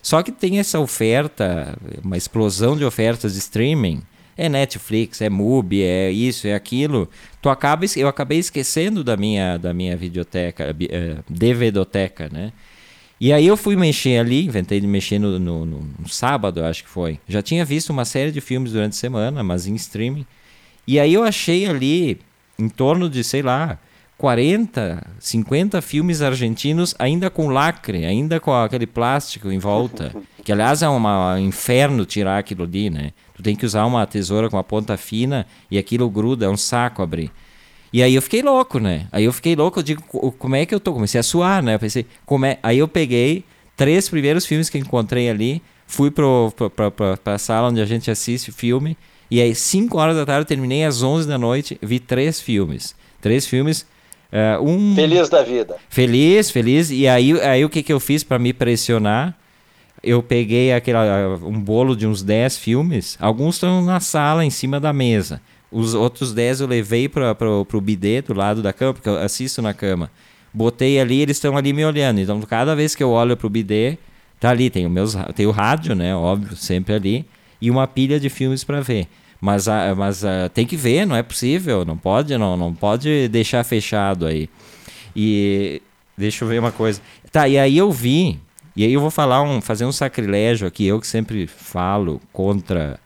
[0.00, 4.00] Só que tem essa oferta, uma explosão de ofertas de streaming.
[4.36, 7.10] É Netflix, é Mubi, é isso, é aquilo.
[7.42, 12.52] Tu acaba, eu acabei esquecendo da minha, da minha videoteca, é, DVDoteca, né?
[13.20, 16.88] E aí eu fui mexer ali, inventei de mexer no, no, no sábado, acho que
[16.88, 17.18] foi.
[17.26, 20.24] Já tinha visto uma série de filmes durante a semana, mas em streaming.
[20.88, 22.18] E aí eu achei ali
[22.58, 23.78] em torno de, sei lá,
[24.16, 30.16] 40, 50 filmes argentinos ainda com lacre, ainda com aquele plástico em volta.
[30.42, 33.10] Que aliás é uma, um inferno tirar aquilo ali, né?
[33.34, 36.56] Tu tem que usar uma tesoura com uma ponta fina e aquilo gruda, é um
[36.56, 37.30] saco abrir.
[37.92, 39.08] E aí eu fiquei louco, né?
[39.12, 40.02] Aí eu fiquei louco, eu digo,
[40.38, 40.94] como é que eu tô?
[40.94, 41.74] Comecei a suar, né?
[41.74, 42.58] Eu pensei, como é?
[42.62, 43.44] Aí eu peguei
[43.76, 47.86] três primeiros filmes que encontrei ali, fui pro, pro, pra, pra, pra sala onde a
[47.86, 48.96] gente assiste filme
[49.30, 52.94] e aí, 5 horas da tarde, terminei às 11 da noite, vi três filmes.
[53.20, 53.86] Três filmes.
[54.32, 54.94] Uh, um...
[54.94, 55.76] Feliz da vida.
[55.88, 56.90] Feliz, feliz.
[56.90, 59.36] E aí, aí o que, que eu fiz para me pressionar?
[60.02, 60.98] Eu peguei aquele,
[61.42, 63.18] um bolo de uns 10 filmes.
[63.20, 65.40] Alguns estão na sala, em cima da mesa.
[65.70, 69.60] Os outros 10 eu levei para o bidê do lado da cama, porque eu assisto
[69.60, 70.10] na cama.
[70.54, 72.20] Botei ali, eles estão ali me olhando.
[72.20, 73.98] Então, cada vez que eu olho para o bidê,
[74.40, 74.70] tá ali.
[74.70, 76.14] Tem o, meus, tem o rádio, né?
[76.14, 77.26] Óbvio, sempre ali
[77.60, 79.08] e uma pilha de filmes para ver.
[79.40, 79.66] Mas,
[79.96, 84.48] mas tem que ver, não é possível, não pode, não, não pode deixar fechado aí.
[85.14, 85.80] E
[86.16, 87.00] deixa eu ver uma coisa.
[87.30, 88.40] Tá, e aí eu vi,
[88.74, 92.98] e aí eu vou falar um, fazer um sacrilégio aqui, eu que sempre falo contra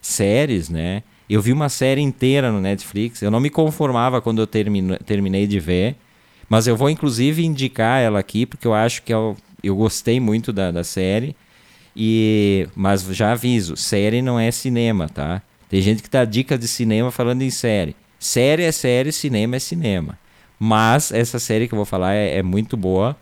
[0.00, 1.02] séries, né?
[1.28, 5.46] Eu vi uma série inteira no Netflix, eu não me conformava quando eu termino, terminei
[5.46, 5.96] de ver,
[6.48, 10.52] mas eu vou inclusive indicar ela aqui, porque eu acho que eu, eu gostei muito
[10.52, 11.36] da, da série.
[12.00, 15.42] E, mas já aviso, série não é cinema, tá?
[15.68, 17.96] Tem gente que dá dica de cinema falando em série.
[18.20, 20.16] Série é série, cinema é cinema.
[20.60, 23.16] Mas essa série que eu vou falar é, é muito boa.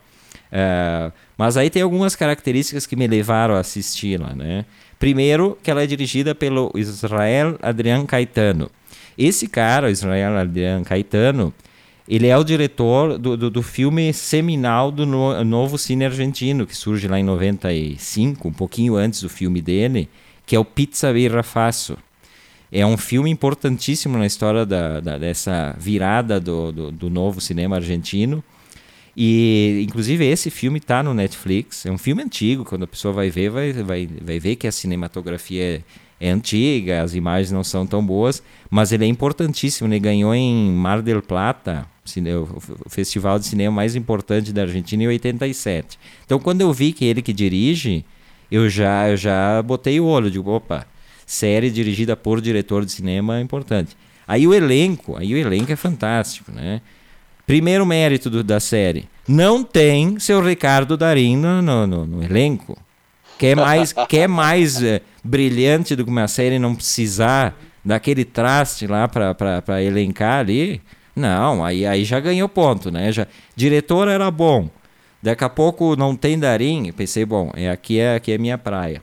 [0.52, 4.66] Uh, mas aí tem algumas características que me levaram a assisti-la, né?
[4.98, 8.70] Primeiro, que ela é dirigida pelo Israel Adrian Caetano.
[9.16, 11.52] Esse cara, Israel Adrian Caetano,
[12.08, 16.76] ele é o diretor do, do, do filme seminal do no, novo cine argentino, que
[16.76, 20.08] surge lá em 95, um pouquinho antes do filme dele,
[20.44, 21.98] que é o Pizza Birra Faço.
[22.70, 27.76] É um filme importantíssimo na história da, da dessa virada do, do, do novo cinema
[27.76, 28.42] argentino.
[29.16, 31.86] E, inclusive, esse filme está no Netflix.
[31.86, 32.64] É um filme antigo.
[32.64, 35.62] Quando a pessoa vai ver, vai, vai, vai ver que a cinematografia
[36.20, 39.88] é, é antiga, as imagens não são tão boas, mas ele é importantíssimo.
[39.88, 41.86] Ele ganhou em Mar del Plata,
[42.84, 45.98] o festival de cinema mais importante da Argentina, em 87.
[46.24, 48.04] Então, quando eu vi que ele que dirige,
[48.50, 50.30] eu já, eu já botei o olho.
[50.30, 50.86] Digo, opa,
[51.26, 53.96] série dirigida por diretor de cinema é importante.
[54.26, 56.80] Aí o elenco, aí o elenco é fantástico, né?
[57.46, 62.76] Primeiro mérito do, da série, não tem seu Ricardo Darim no, no, no, no elenco.
[63.38, 69.06] Quer mais, quer mais é, brilhante do que uma série não precisar daquele traste lá
[69.06, 70.80] para elencar ali?
[71.16, 73.10] Não, aí, aí já ganhou ponto, né?
[73.10, 73.26] Já,
[73.56, 74.68] diretor era bom.
[75.22, 76.92] Daqui a pouco não tem Darim.
[76.92, 79.02] Pensei, bom, é, aqui, é, aqui é minha praia.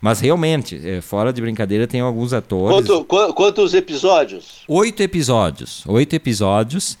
[0.00, 2.88] Mas realmente, é, fora de brincadeira, tem alguns atores.
[2.88, 4.62] Quanto, qu quantos episódios?
[4.66, 5.84] Oito episódios.
[5.86, 6.96] Oito episódios.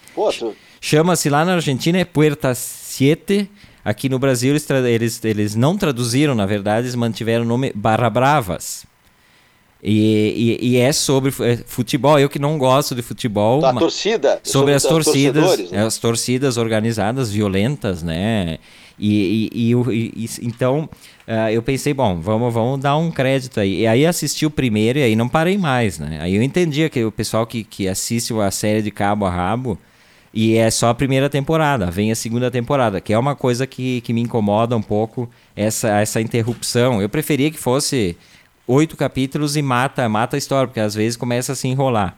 [0.78, 3.50] Chama-se lá na Argentina é Puerta Siete.
[3.82, 8.10] Aqui no Brasil eles, eles, eles não traduziram, na verdade, eles mantiveram o nome Barra
[8.10, 8.84] Bravas.
[9.82, 12.18] E, e, e, é sobre é, futebol.
[12.18, 13.64] Eu que não gosto de futebol.
[13.64, 14.40] A torcida.
[14.42, 15.70] Sobre, sobre as torcidas.
[15.70, 15.84] Né?
[15.84, 18.58] As torcidas organizadas, violentas, né?
[18.98, 20.88] E, e, e então
[21.26, 23.80] uh, eu pensei, bom, vamos, vamos dar um crédito aí.
[23.80, 26.18] E aí assisti o primeiro e aí não parei mais, né?
[26.20, 29.78] Aí eu entendia que o pessoal que, que assiste a série de cabo a rabo
[30.32, 34.00] e é só a primeira temporada, vem a segunda temporada, que é uma coisa que,
[34.02, 37.02] que me incomoda um pouco, essa, essa interrupção.
[37.02, 38.16] Eu preferia que fosse
[38.70, 42.16] oito capítulos e mata, mata a história, porque às vezes começa a se enrolar.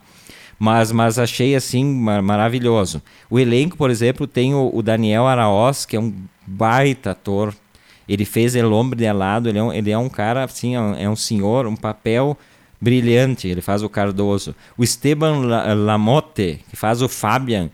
[0.58, 1.84] Mas, mas achei assim
[2.22, 3.02] maravilhoso.
[3.28, 6.14] O elenco, por exemplo, tem o, o Daniel Araoz, que é um
[6.46, 7.54] baita ator.
[8.06, 10.80] Ele fez El Hombre de Alado, ele é um, ele é um cara assim, é
[10.80, 12.36] um, é senhor, um papel
[12.80, 14.54] brilhante, ele faz o Cardoso.
[14.76, 15.40] O Esteban
[15.74, 17.70] Lamotte, que faz o Fabian,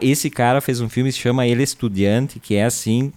[0.00, 3.12] esse cara fez um filme que se chama Ele Estudiante, que é assim,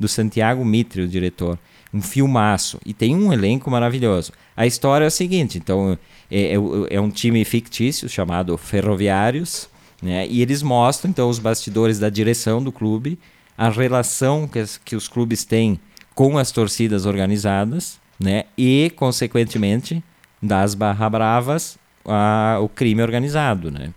[0.00, 1.58] do Santiago Mitre, o diretor
[1.94, 2.80] um filmaço.
[2.84, 4.32] E tem um elenco maravilhoso.
[4.56, 5.96] A história é a seguinte: então,
[6.28, 6.56] é, é,
[6.90, 9.68] é um time fictício chamado Ferroviários,
[10.02, 10.26] né?
[10.26, 13.16] E eles mostram, então, os bastidores da direção do clube,
[13.56, 15.78] a relação que, que os clubes têm
[16.14, 18.44] com as torcidas organizadas, né?
[18.58, 20.02] E, consequentemente,
[20.42, 23.94] das barra bravas, a, o crime organizado, né?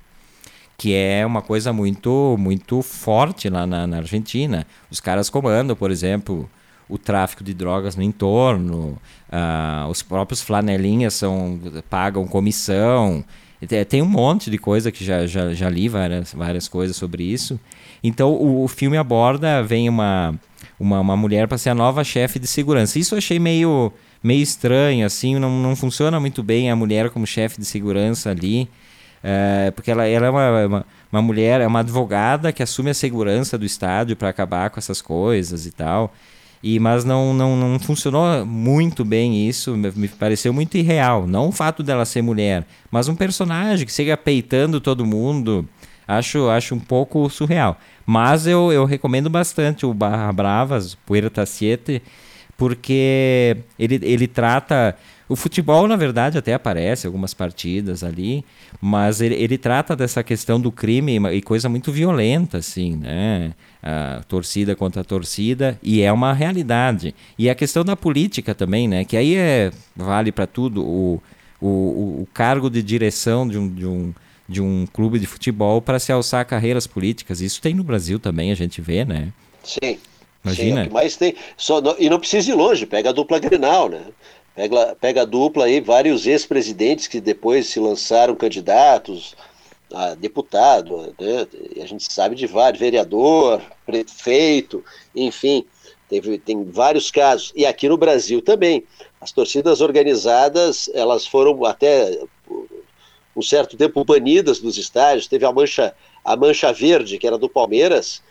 [0.77, 4.65] que é uma coisa muito muito forte lá na, na, Argentina.
[4.91, 6.47] Os caras comandam, por exemplo,
[6.89, 8.97] o tráfico de drogas no entorno,
[9.30, 13.23] uh, os próprios flanelinhas são, pagam comissão.
[13.89, 17.60] Tem um monte de coisa que já, já, já li várias, várias coisas sobre isso.
[18.04, 20.36] Então o, o filme aborda, vem uma,
[20.80, 23.00] uma, uma mulher para ser a nova chefe de segurança.
[23.00, 23.91] Isso eu achei meio,
[24.23, 28.69] meio estranho, assim, não, não funciona muito bem a mulher como chefe de segurança ali.
[29.23, 32.93] É, porque ela, ela é uma, uma, uma, mulher, é uma advogada que assume a
[32.93, 36.13] segurança do estádio para acabar com essas coisas e tal.
[36.67, 41.25] E, mas não, não, não funcionou muito bem isso, me pareceu muito irreal.
[41.25, 45.65] Não o fato dela ser mulher, mas um personagem que chega peitando todo mundo.
[46.06, 47.77] Acho, acho um pouco surreal.
[48.06, 52.01] Mas eu, eu recomendo bastante o Barra Bravas, Puerta Siete,
[52.58, 54.93] porque ele, ele trata
[55.30, 58.46] o futebol, na verdade, até aparece algumas partidas ali,
[58.80, 63.54] mas ele, ele trata dessa questão do crime e coisa muito violenta, assim, né?
[63.84, 67.13] A torcida contra a torcida, e é uma realidade.
[67.38, 69.04] E a questão da política também, né?
[69.04, 70.84] Que aí é, vale para tudo.
[70.84, 71.22] O,
[71.60, 74.13] o, o cargo de direção de um, de um,
[74.48, 77.42] de um clube de futebol para se alçar carreiras políticas.
[77.42, 79.34] Isso tem no Brasil também, a gente vê, né?
[79.63, 79.98] Sim.
[80.44, 80.84] Imagina.
[80.84, 81.36] Sim, é mais tem.
[81.58, 84.02] Só, e não precisa ir longe, pega a dupla Grenal, né?
[84.58, 89.36] Pega, pega dupla aí, vários ex-presidentes que depois se lançaram candidatos
[89.93, 91.48] a deputado, né?
[91.80, 94.84] a gente sabe de vários, vereador, prefeito,
[95.15, 95.63] enfim,
[96.10, 97.54] tem, tem vários casos.
[97.56, 98.84] E aqui no Brasil também.
[99.22, 102.20] As torcidas organizadas, elas foram até
[103.36, 105.28] um certo tempo banidas dos estádios.
[105.28, 105.93] Teve a Mancha,
[106.26, 108.24] a Mancha Verde, que era do Palmeiras,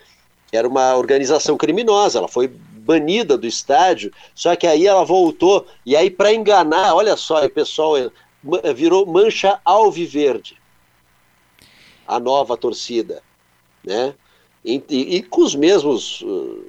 [0.51, 2.19] que era uma organização criminosa.
[2.19, 2.51] Ela foi
[2.87, 7.51] banida do estádio, só que aí ela voltou, e aí para enganar, olha só, o
[7.51, 8.11] pessoal eh,
[8.62, 10.57] eh, virou mancha alviverde,
[12.07, 13.22] a nova torcida,
[13.85, 14.14] né?
[14.64, 16.64] E, e, e com os mesmos uh,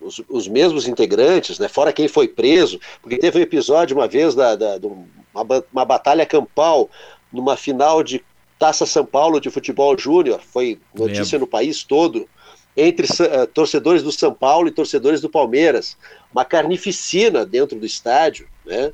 [0.00, 4.34] os, os, mesmos integrantes, né, fora quem foi preso, porque teve um episódio uma vez
[4.34, 6.90] da, da, de uma, uma batalha campal
[7.32, 8.22] numa final de
[8.58, 12.28] Taça São Paulo de futebol júnior, foi notícia no país todo,
[12.76, 15.96] entre uh, torcedores do São Paulo e torcedores do Palmeiras.
[16.32, 18.92] Uma carnificina dentro do estádio, né?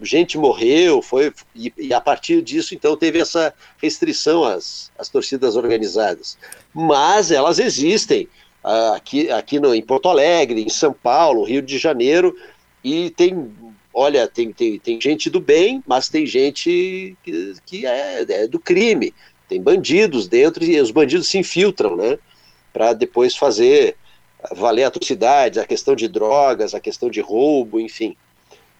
[0.00, 5.54] Gente morreu, foi e, e, a partir disso então teve essa restrição às, às torcidas
[5.54, 6.38] organizadas.
[6.72, 8.26] Mas elas existem
[8.64, 12.34] uh, aqui, aqui no, em Porto Alegre, em São Paulo, Rio de Janeiro,
[12.82, 13.52] e tem
[13.92, 18.58] olha, tem, tem, tem gente do bem, mas tem gente que, que é, é, do
[18.58, 19.12] crime.
[19.48, 22.18] Tem bandidos dentro e os bandidos se infiltram, né?
[22.72, 23.96] Para depois fazer
[24.54, 28.16] valer atrocidades, a questão de drogas, a questão de roubo, enfim.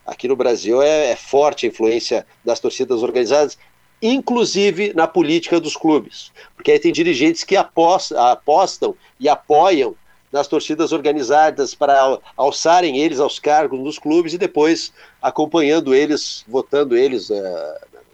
[0.05, 3.57] Aqui no Brasil é, é forte a influência das torcidas organizadas,
[4.01, 6.33] inclusive na política dos clubes.
[6.57, 9.95] Porque aí tem dirigentes que apostam, apostam e apoiam
[10.33, 16.97] nas torcidas organizadas para alçarem eles aos cargos nos clubes e depois acompanhando eles, votando
[16.97, 17.37] eles uh,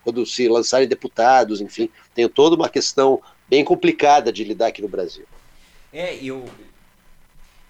[0.03, 4.89] quando se lançarem deputados, enfim, tem toda uma questão bem complicada de lidar aqui no
[4.89, 5.25] Brasil.
[5.93, 6.45] É, eu,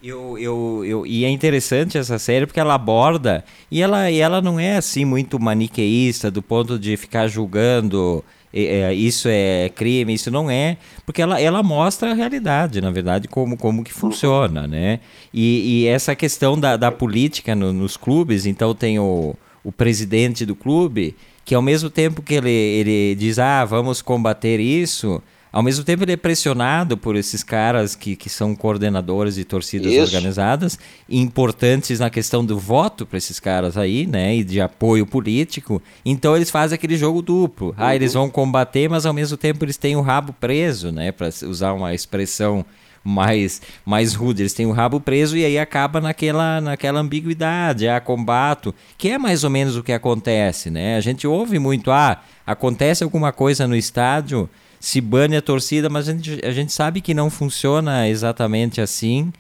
[0.03, 4.41] eu, eu, eu, e é interessante essa série porque ela aborda e ela, e ela
[4.41, 10.31] não é assim muito maniqueísta do ponto de ficar julgando é, isso é crime, isso
[10.31, 15.01] não é, porque ela, ela mostra a realidade, na verdade, como, como que funciona, né?
[15.33, 20.47] E, e essa questão da, da política no, nos clubes, então tem o, o presidente
[20.47, 25.63] do clube, que ao mesmo tempo que ele, ele diz, ah, vamos combater isso, ao
[25.63, 30.03] mesmo tempo, ele é pressionado por esses caras que, que são coordenadores de torcidas Isso.
[30.03, 34.37] organizadas, importantes na questão do voto para esses caras aí, né?
[34.37, 35.83] E de apoio político.
[36.05, 37.75] Então, eles fazem aquele jogo duplo.
[37.79, 38.23] Ah, eles uhum.
[38.23, 41.13] vão combater, mas ao mesmo tempo eles têm o rabo preso, né?
[41.13, 42.65] Para usar uma expressão
[43.03, 44.43] mais, mais rude.
[44.43, 49.19] Eles têm o rabo preso e aí acaba naquela, naquela ambiguidade, ah, combato, que é
[49.19, 50.97] mais ou menos o que acontece, né?
[50.97, 54.49] A gente ouve muito, ah, acontece alguma coisa no estádio
[54.81, 59.33] se bane a torcida, mas a gente, a gente sabe que não funciona exatamente assim.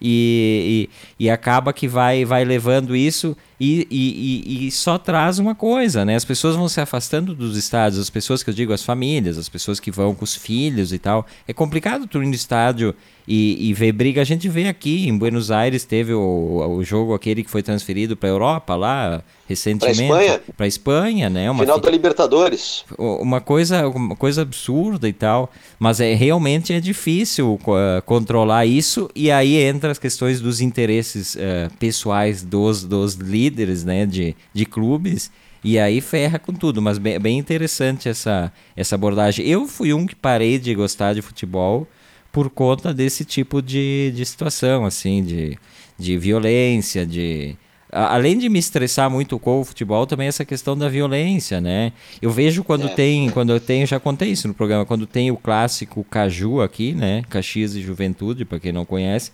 [0.00, 5.54] E, e, e, acaba que vai, vai levando isso e, e, e, só traz uma
[5.54, 6.14] coisa, né?
[6.14, 9.48] As pessoas vão se afastando dos estádios, as pessoas que eu digo, as famílias, as
[9.48, 11.26] pessoas que vão com os filhos e tal.
[11.48, 12.94] É complicado tu ir no estádio
[13.26, 14.20] e, e ver briga.
[14.20, 18.14] A gente vê aqui em Buenos Aires, teve o, o jogo aquele que foi transferido
[18.14, 20.06] para Europa lá recentemente.
[20.06, 20.40] Para Espanha?
[20.56, 21.50] Para Espanha, né?
[21.50, 22.84] Uma Final da Libertadores.
[22.98, 25.50] Uma coisa, uma coisa absurda e tal.
[25.78, 29.08] Mas é realmente é difícil uh, controlar isso.
[29.14, 33.45] E aí entra as questões dos interesses uh, pessoais dos, dos líderes
[33.84, 34.06] né?
[34.06, 35.30] de, de clubes.
[35.64, 39.44] E aí ferra com tudo, mas bem, bem interessante essa, essa abordagem.
[39.46, 41.88] Eu fui um que parei de gostar de futebol
[42.30, 45.58] por conta desse tipo de, de situação, assim, de,
[45.98, 47.56] de violência, de...
[47.90, 51.92] Além de me estressar muito com o futebol, também essa questão da violência, né?
[52.20, 52.90] Eu vejo quando é.
[52.90, 56.92] tem, quando eu tenho, já contei isso no programa, quando tem o clássico Caju aqui,
[56.92, 57.22] né?
[57.28, 59.30] Caxias e Juventude, para quem não conhece,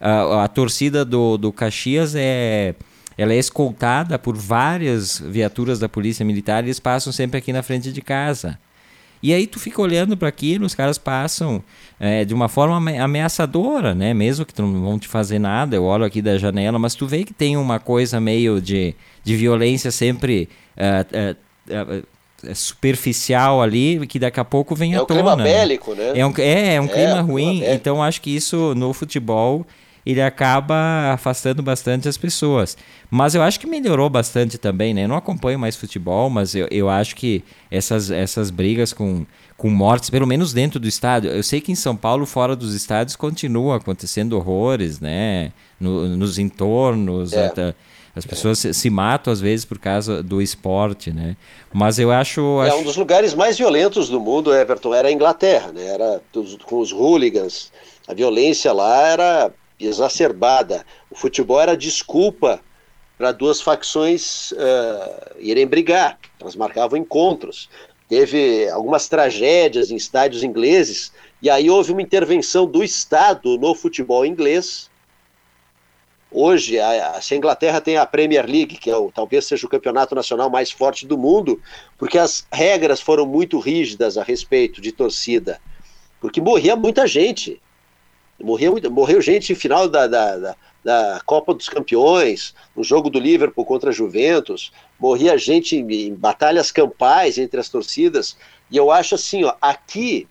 [0.00, 2.74] a, a torcida do, do Caxias é
[3.16, 7.62] ela é escoltada por várias viaturas da polícia militar e eles passam sempre aqui na
[7.62, 8.58] frente de casa.
[9.22, 11.62] E aí tu fica olhando para aquilo, os caras passam
[11.98, 14.12] é, de uma forma ameaçadora, né?
[14.12, 17.06] Mesmo que tu não vão te fazer nada, eu olho aqui da janela, mas tu
[17.06, 21.32] vê que tem uma coisa meio de, de violência sempre uh,
[21.72, 22.02] uh,
[22.50, 25.20] uh, superficial ali, que daqui a pouco vem é à tona.
[25.20, 26.12] É um clima bélico, né?
[26.14, 29.66] É um, é, é um é, clima ruim, clima então acho que isso no futebol
[30.06, 32.76] ele acaba afastando bastante as pessoas.
[33.10, 35.02] Mas eu acho que melhorou bastante também, né?
[35.02, 39.68] Eu não acompanho mais futebol, mas eu, eu acho que essas, essas brigas com, com
[39.68, 41.30] mortes, pelo menos dentro do estádio.
[41.30, 45.50] Eu sei que em São Paulo, fora dos estádios, continua acontecendo horrores, né?
[45.80, 47.32] No, nos entornos.
[47.32, 47.46] É.
[47.46, 47.74] Até,
[48.14, 51.36] as pessoas se, se, matam às vezes por causa do esporte, né?
[51.72, 52.76] Mas eu acho, acho...
[52.76, 55.84] É um dos lugares mais violentos do mundo, Everton, era a Inglaterra, né?
[55.84, 56.22] Era
[56.64, 57.70] com os hooligans.
[58.08, 60.84] A violência lá era exacerbada.
[61.10, 62.60] O futebol era desculpa
[63.16, 66.18] para duas facções uh, irem brigar.
[66.40, 67.68] Elas marcavam encontros.
[68.08, 71.12] Teve algumas tragédias em estádios ingleses,
[71.42, 74.88] e aí houve uma intervenção do Estado no futebol inglês.
[76.30, 80.14] Hoje, a, a Inglaterra tem a Premier League, que é o, talvez seja o campeonato
[80.14, 81.60] nacional mais forte do mundo,
[81.98, 85.60] porque as regras foram muito rígidas a respeito de torcida.
[86.20, 87.60] Porque morria muita gente.
[88.40, 93.18] Morreu, morreu gente no final da, da, da, da, Copa dos Campeões, no jogo do
[93.18, 98.36] Liverpool contra a Juventus, morria gente em, em, batalhas campais entre as torcidas,
[98.70, 100.28] e eu acho assim, ó, aqui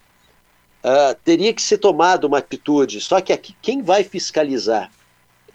[0.83, 4.91] uh, teria que ser tomada uma atitude, só que aqui quem vai fiscalizar?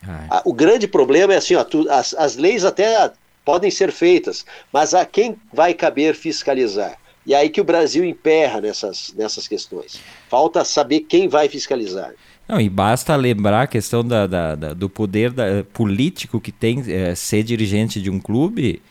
[0.02, 0.42] Ah.
[0.44, 3.12] O grande problema é assim, ó, tu, as, as leis até
[3.44, 6.98] podem ser feitas, mas a quem vai caber fiscalizar?
[7.26, 10.00] E é aí que o Brasil emperra nessas, nessas questões.
[10.28, 12.14] Falta saber quem vai fiscalizar.
[12.50, 16.82] Não, e basta lembrar a questão da, da, da do poder da, político que tem
[16.88, 18.82] é, ser dirigente de um clube,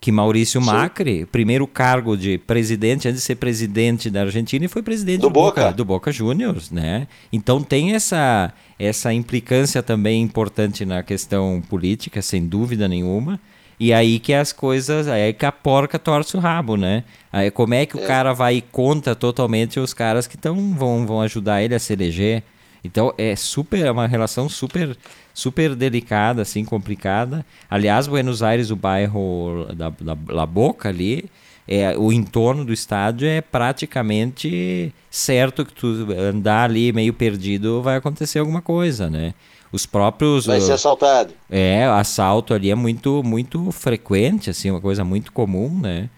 [0.00, 1.26] que Maurício Macri, Sim.
[1.26, 5.62] primeiro cargo de presidente, antes de ser presidente da Argentina, foi presidente do, Boca.
[5.62, 5.72] Boca.
[5.72, 7.08] do Boca Juniors, né?
[7.32, 13.40] Então tem essa, essa implicância também importante na questão política, sem dúvida nenhuma.
[13.80, 17.02] E aí que as coisas, aí que a porca torce o rabo, né?
[17.32, 18.06] Aí como é que o é.
[18.06, 22.44] cara vai contra totalmente os caras que tão, vão, vão ajudar ele a se eleger?
[22.82, 24.96] Então é super, é uma relação super
[25.38, 27.46] super delicada, assim, complicada.
[27.70, 31.30] Aliás, Buenos Aires, o bairro da, da La Boca ali,
[31.66, 37.96] é, o entorno do estádio é praticamente certo que tu andar ali meio perdido vai
[37.96, 39.32] acontecer alguma coisa, né?
[39.70, 40.46] Os próprios.
[40.46, 41.34] Vai ser assaltado.
[41.50, 46.08] É, assalto ali é muito, muito frequente, assim, uma coisa muito comum, né?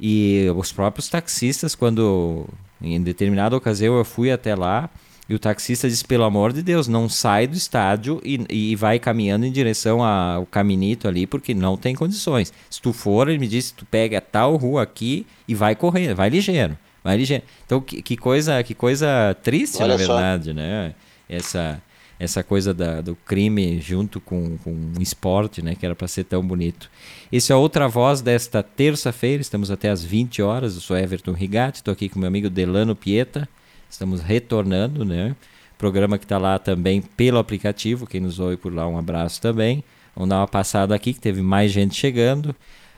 [0.00, 2.46] E os próprios taxistas, quando
[2.80, 4.88] em determinada ocasião eu fui até lá,
[5.32, 8.98] e o taxista disse: pelo amor de Deus, não sai do estádio e, e vai
[8.98, 12.52] caminhando em direção ao caminito ali, porque não tem condições.
[12.68, 16.28] Se tu for, ele me disse: tu pega tal rua aqui e vai correr, vai
[16.28, 16.76] ligeiro.
[17.02, 17.42] Vai ligeiro.
[17.64, 20.52] Então, que, que coisa, que coisa triste, Olha na verdade, só.
[20.52, 20.94] né?
[21.26, 21.82] Essa
[22.20, 26.22] essa coisa da, do crime junto com, com o esporte, né, que era para ser
[26.22, 26.88] tão bonito.
[27.32, 30.76] Esse é outra voz desta terça-feira, estamos até às 20 horas.
[30.76, 33.48] Eu sou Everton Rigatti, estou aqui com meu amigo Delano Pieta.
[33.92, 35.36] Estamos retornando, né?
[35.76, 38.06] Programa que está lá também pelo aplicativo.
[38.06, 39.84] Quem nos ouve por lá, um abraço também.
[40.16, 42.56] Vamos dar uma passada aqui, que teve mais gente chegando.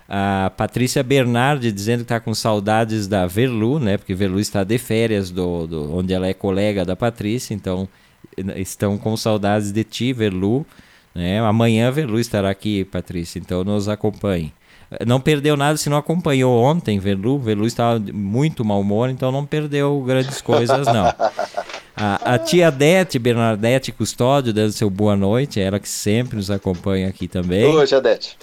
[0.09, 3.99] A Patrícia Bernardi dizendo que está com saudades da Verlu, né?
[3.99, 7.89] Porque Verlu está de férias do, do onde ela é colega da Patrícia, então
[8.55, 10.65] estão com saudades de ti, Verlu.
[11.13, 11.41] Né?
[11.41, 14.53] Amanhã Verlu estará aqui, Patrícia, então nos acompanhe.
[15.07, 17.39] Não perdeu nada se não acompanhou ontem, Verlu.
[17.39, 21.07] Verlu estava muito mau humor, então não perdeu grandes coisas, não.
[21.97, 27.09] A, a tia Dete, Bernadette Custódio, dando seu boa noite, ela que sempre nos acompanha
[27.09, 27.65] aqui também.
[27.65, 28.37] Oi, tia Dete.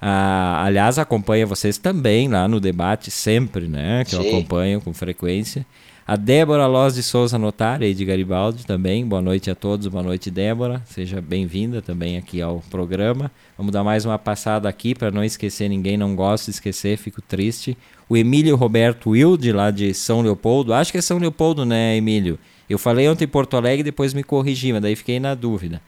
[0.00, 4.04] Ah, aliás, acompanha vocês também lá no debate, sempre, né?
[4.04, 4.16] Que Sim.
[4.16, 5.66] eu acompanho com frequência.
[6.08, 7.38] A Débora Loz de Souza
[7.78, 9.04] aí de Garibaldi também.
[9.04, 10.80] Boa noite a todos, boa noite, Débora.
[10.86, 13.30] Seja bem-vinda também aqui ao programa.
[13.58, 17.20] Vamos dar mais uma passada aqui para não esquecer ninguém, não gosto de esquecer, fico
[17.20, 17.76] triste.
[18.08, 20.72] O Emílio Roberto Wilde, lá de São Leopoldo.
[20.72, 22.38] Acho que é São Leopoldo, né, Emílio?
[22.70, 25.78] Eu falei ontem em Porto Alegre, depois me corrigi, mas daí fiquei na dúvida.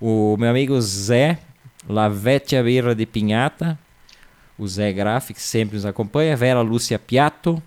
[0.00, 1.40] O meu amigo Zé
[1.86, 3.78] Lavete Aveira de Pinhata,
[4.58, 6.34] o Zé Graphics sempre nos acompanha.
[6.34, 7.62] Vera Lúcia Piatto,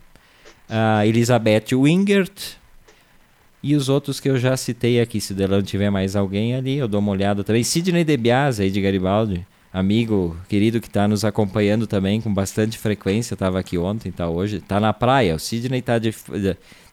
[0.72, 2.56] a Elizabeth Wingert
[3.62, 5.20] e os outros que eu já citei aqui.
[5.20, 7.64] Se dela não tiver mais alguém ali, eu dou uma olhada também.
[7.64, 13.34] Sidney DeBiase aí de Garibaldi, amigo querido que está nos acompanhando também com bastante frequência.
[13.34, 14.58] Estava aqui ontem, está hoje.
[14.58, 15.36] Está na praia.
[15.36, 16.16] O Sidney está de,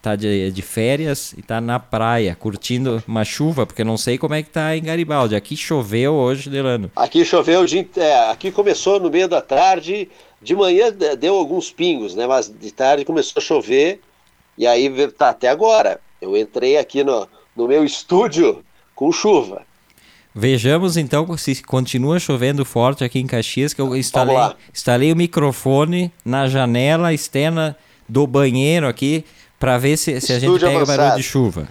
[0.03, 4.35] tá de, de férias e está na praia, curtindo uma chuva, porque não sei como
[4.35, 5.37] é que está em Garibaldi.
[5.37, 6.91] Aqui choveu hoje, Delano.
[6.97, 7.65] Aqui choveu,
[7.97, 10.09] é, aqui começou no meio da tarde,
[10.41, 12.27] de manhã deu alguns pingos, né?
[12.27, 14.01] Mas de tarde começou a chover
[14.57, 16.01] e aí tá até agora.
[16.21, 18.65] Eu entrei aqui no, no meu estúdio
[18.95, 19.63] com chuva.
[20.35, 24.37] Vejamos então se continua chovendo forte aqui em Caxias, que eu instalei,
[24.73, 27.77] instalei o microfone na janela externa
[28.09, 29.25] do banheiro aqui
[29.59, 30.99] para ver se, se a gente pega avançado.
[30.99, 31.69] barulho de chuva.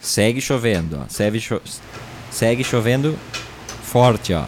[0.00, 1.08] Segue chovendo, ó.
[1.08, 1.60] Segue, cho
[2.30, 3.18] segue chovendo
[3.82, 4.44] forte, ó.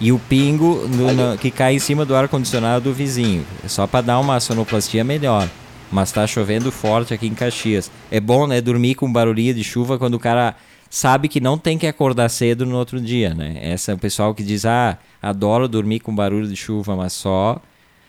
[0.00, 3.44] E o pingo no, no, que cai em cima do ar-condicionado do vizinho.
[3.64, 5.48] É só para dar uma sonoplastia melhor.
[5.90, 7.90] Mas tá chovendo forte aqui em Caxias.
[8.10, 8.60] É bom, né?
[8.60, 10.56] Dormir com barulhinho de chuva quando o cara
[10.90, 13.58] sabe que não tem que acordar cedo no outro dia, né?
[13.60, 17.60] Essa é o pessoal que diz, ah, adoro dormir com barulho de chuva, mas só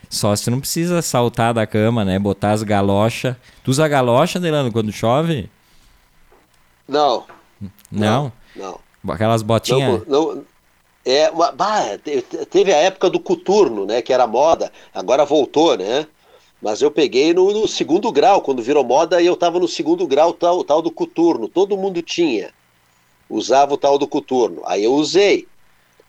[0.08, 2.18] só se não precisa saltar da cama, né?
[2.18, 3.36] Botar as galochas.
[3.64, 5.50] Tu usa galocha, Delano, quando chove?
[6.88, 7.24] Não.
[7.90, 8.32] Não?
[8.54, 8.78] Não.
[9.08, 10.02] Aquelas botinhas.
[10.06, 10.44] Não, não,
[11.06, 11.98] é, bah,
[12.50, 14.02] teve a época do coturno, né?
[14.02, 16.04] Que era moda, agora voltou, né?
[16.60, 20.04] Mas eu peguei no, no segundo grau, quando virou moda, e eu estava no segundo
[20.04, 21.46] grau, tal, tal do coturno.
[21.46, 22.50] Todo mundo tinha.
[23.30, 24.62] Usava o tal do coturno.
[24.66, 25.46] Aí eu usei.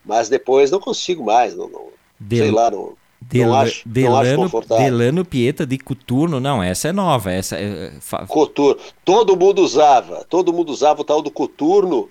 [0.03, 1.55] Mas depois não consigo mais.
[1.55, 1.89] Não, não
[2.31, 2.93] sei lá, não.
[3.21, 7.31] Del, não acho, Delano, não acho Delano Pieta de coturno, não, essa é nova.
[7.31, 7.91] essa é,
[8.27, 8.79] Coturno.
[9.03, 10.25] Todo mundo usava.
[10.27, 12.09] Todo mundo usava o tal do coturno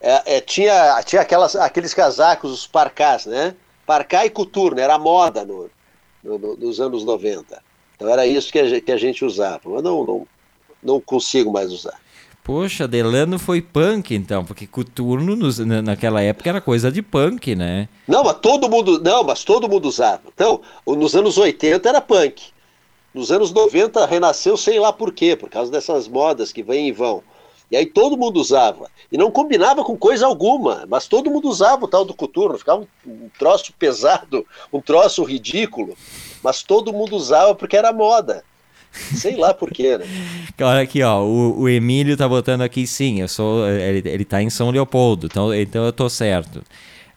[0.00, 3.54] é, é, tinha, tinha aquelas, aqueles casacos, os parcás, né?
[3.86, 5.70] Parcá e coturno, era moda no,
[6.22, 7.60] no, no, nos anos 90.
[7.96, 9.60] Então era isso que a, que a gente usava.
[9.64, 10.26] Mas não, não,
[10.82, 11.98] não consigo mais usar.
[12.44, 17.90] Poxa, Delano foi punk então, porque coturno nos, naquela época era coisa de punk, né?
[18.06, 20.22] Não, mas todo mundo, não, mas todo mundo usava.
[20.32, 22.42] Então, nos anos 80 era punk.
[23.12, 26.92] Nos anos 90 renasceu, sei lá por quê, por causa dessas modas que vêm e
[26.92, 27.22] vão.
[27.70, 28.90] E aí todo mundo usava.
[29.12, 32.58] E não combinava com coisa alguma, mas todo mundo usava o tal do coturno.
[32.58, 35.96] Ficava um, um troço pesado, um troço ridículo.
[36.42, 38.42] Mas todo mundo usava porque era moda.
[38.92, 40.06] Sei lá por quê, né?
[40.60, 44.42] Olha aqui, ó, o, o, Emílio tá botando aqui, sim, eu sou, ele, ele tá
[44.42, 46.62] em São Leopoldo, então, então eu tô certo.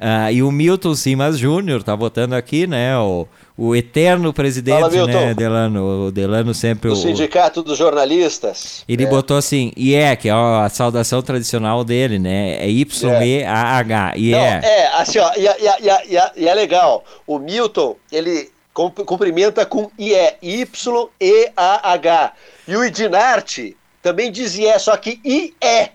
[0.02, 5.06] Uh, e o Milton Simas Júnior tá botando aqui, né, o, o eterno presidente, Fala,
[5.06, 6.90] né, Delano, o Delano sempre...
[6.90, 8.84] O, o Sindicato dos Jornalistas.
[8.90, 9.06] Ele é.
[9.06, 14.34] botou assim, IE, que é a saudação tradicional dele, né, é Y-E-A-H, IE.
[14.34, 20.16] é, assim, ó, e, e, e, e é legal, o Milton, ele cumprimenta com IE,
[20.42, 22.34] Y-E-A-H.
[22.68, 25.54] E o Idinarte também diz IE, só que IE.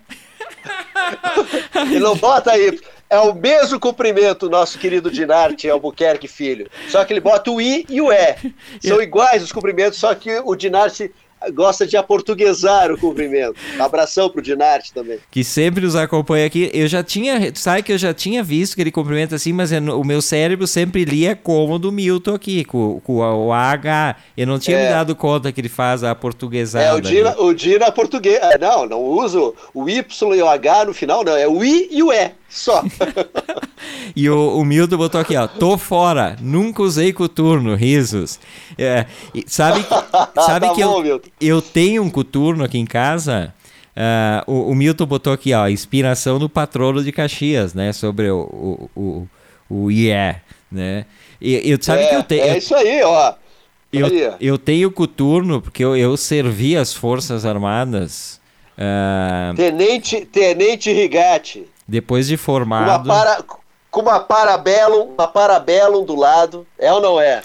[1.74, 2.78] Ele não bota aí.
[3.08, 6.68] É o mesmo cumprimento, nosso querido Dinarte Albuquerque Filho.
[6.88, 8.36] Só que ele bota o I e o E.
[8.80, 11.12] São iguais os cumprimentos, só que o Dinarte
[11.52, 13.54] gosta de aportuguesar o cumprimento.
[13.78, 15.18] Abração pro Dinarte também.
[15.30, 16.70] Que sempre nos acompanha aqui.
[16.72, 20.04] Eu já tinha, sabe que eu já tinha visto que ele cumprimenta assim, mas o
[20.04, 24.16] meu cérebro sempre lia como o do Milton aqui, com, com o H.
[24.36, 24.84] Eu não tinha é.
[24.84, 26.84] me dado conta que ele faz a portuguesada.
[26.84, 28.38] É, o Dina, o Dina português.
[28.42, 31.36] É, não, não uso o Y e o H no final, não.
[31.36, 32.32] É o I e o E.
[32.48, 32.82] Só.
[34.14, 35.46] e o, o Milton botou aqui, ó.
[35.46, 38.38] Tô fora, nunca usei coturno, risos.
[38.78, 39.06] É,
[39.46, 39.84] sabe
[40.34, 43.54] sabe tá que bom, eu, eu tenho um coturno aqui em casa.
[43.96, 47.92] Uh, o, o, Milton botou aqui, ó, inspiração do patrono de Caxias, né?
[47.92, 48.40] Sobre o,
[48.94, 49.28] o, o,
[49.70, 50.36] o IE,
[50.70, 51.06] né?
[51.40, 52.44] E, eu, sabe é, que eu tenho.
[52.44, 53.34] É isso aí, ó.
[53.92, 54.08] Eu,
[54.40, 58.40] eu tenho coturno porque eu, eu servi as Forças Armadas.
[58.76, 61.64] Uh, tenente, Tenente Rigatti.
[61.86, 63.06] Depois de formado.
[63.06, 63.44] Uma para,
[63.90, 67.42] com uma parabellum, uma parabellum do lado, é ou não é?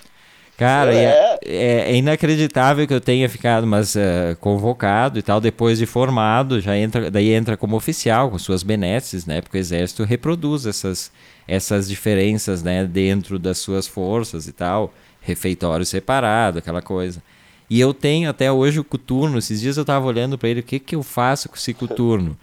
[0.62, 1.40] Cara, é.
[1.44, 6.62] É, é, inacreditável que eu tenha ficado, mas uh, convocado e tal, depois de formado,
[6.62, 9.42] já entra, daí entra como oficial com suas benesses, né?
[9.42, 11.12] Porque o exército reproduz essas,
[11.48, 12.86] essas diferenças, né?
[12.86, 17.24] Dentro das suas forças e tal, refeitório separado, aquela coisa.
[17.68, 19.40] E eu tenho até hoje o coturno.
[19.40, 22.38] Esses dias eu tava olhando para ele, o que que eu faço com esse coturno?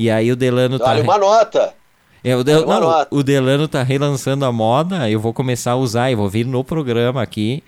[0.00, 0.92] E aí o Delano tá.
[0.92, 1.74] Olha uma nota.
[2.24, 2.64] É, o, Del...
[2.64, 3.14] Não, nota.
[3.14, 6.64] o Delano tá relançando a moda, eu vou começar a usar, eu vou vir no
[6.64, 7.62] programa aqui.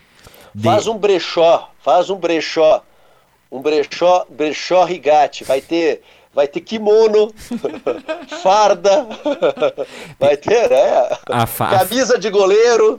[0.55, 0.65] De...
[0.65, 2.83] Faz um brechó, faz um brechó.
[3.51, 5.45] Um brechó, brechó rigate.
[5.45, 6.01] Vai ter
[6.35, 7.31] vai ter kimono,
[8.43, 9.07] farda,
[10.19, 11.47] vai ter, né?
[11.47, 11.69] Fa...
[11.69, 12.99] Camisa de goleiro.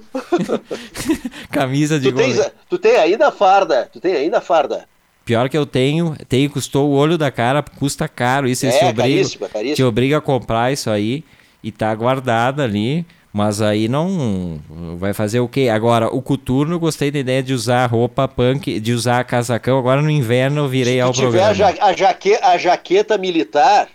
[1.49, 2.37] Camisa de tu goleiro.
[2.37, 4.87] Tens, tu tem ainda farda, tu tem ainda farda.
[5.25, 8.47] Pior que eu tenho, tenho, custou o olho da cara, custa caro.
[8.47, 9.75] Isso é, te, obriga, caríssimo, caríssimo.
[9.75, 11.23] te obriga a comprar isso aí
[11.63, 13.05] e tá guardado ali.
[13.31, 14.59] Mas aí não.
[14.97, 15.67] Vai fazer o quê?
[15.67, 19.79] Agora, o coturno, gostei da ideia de usar roupa punk, de usar casacão.
[19.79, 21.47] Agora no inverno eu virei ao programa.
[21.47, 23.87] A, ja a, jaque a jaqueta militar,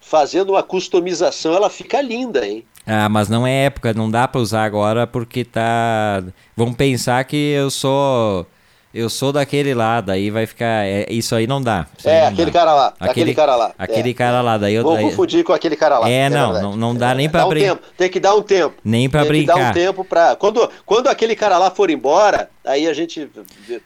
[0.00, 2.64] fazendo uma customização, ela fica linda, hein?
[2.86, 6.24] Ah, mas não é época, não dá para usar agora porque tá.
[6.56, 8.46] Vão pensar que eu sou
[8.92, 10.84] eu sou daquele lá, daí vai ficar.
[10.84, 11.86] É, isso aí não dá.
[12.04, 12.58] É, não aquele dá.
[12.58, 12.86] cara lá.
[12.98, 13.72] Aquele, aquele cara lá.
[13.78, 14.14] Aquele é.
[14.14, 14.58] cara lá.
[14.58, 16.10] Daí eu, Vou confundir com aquele cara lá.
[16.10, 17.74] É, é não, não, não dá nem pra brincar.
[17.74, 18.74] Um Tem que dar um tempo.
[18.84, 19.54] Nem pra Tem brincar.
[19.54, 20.34] Tem que dar um tempo pra.
[20.34, 23.30] Quando, quando aquele cara lá for embora, aí a gente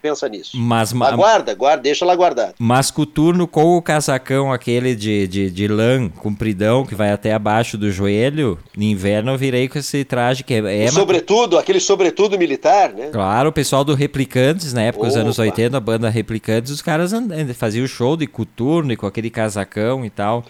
[0.00, 0.56] pensa nisso.
[0.56, 2.54] Mas, Aguarda, guarda, deixa ela guardar.
[2.58, 7.76] Mas coturno com o casacão aquele de, de, de lã compridão que vai até abaixo
[7.76, 10.84] do joelho, no inverno eu virei com esse traje que é.
[10.84, 13.10] é sobretudo, aquele sobretudo militar, né?
[13.12, 17.12] Claro, o pessoal do Replicantes, na época, dos anos 80 da banda Replicantes, os caras
[17.56, 20.44] faziam show de coturno e com aquele casacão e tal.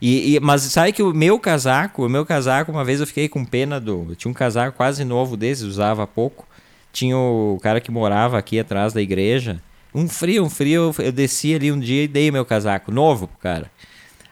[0.00, 3.28] E, e, mas sabe que o meu casaco, o meu casaco, uma vez eu fiquei
[3.28, 4.14] com pena do.
[4.16, 6.46] Tinha um casaco quase novo desses, usava pouco.
[6.92, 9.62] Tinha o cara que morava aqui atrás da igreja.
[9.94, 13.38] Um frio, um frio, eu desci ali um dia e dei meu casaco novo pro
[13.38, 13.70] cara.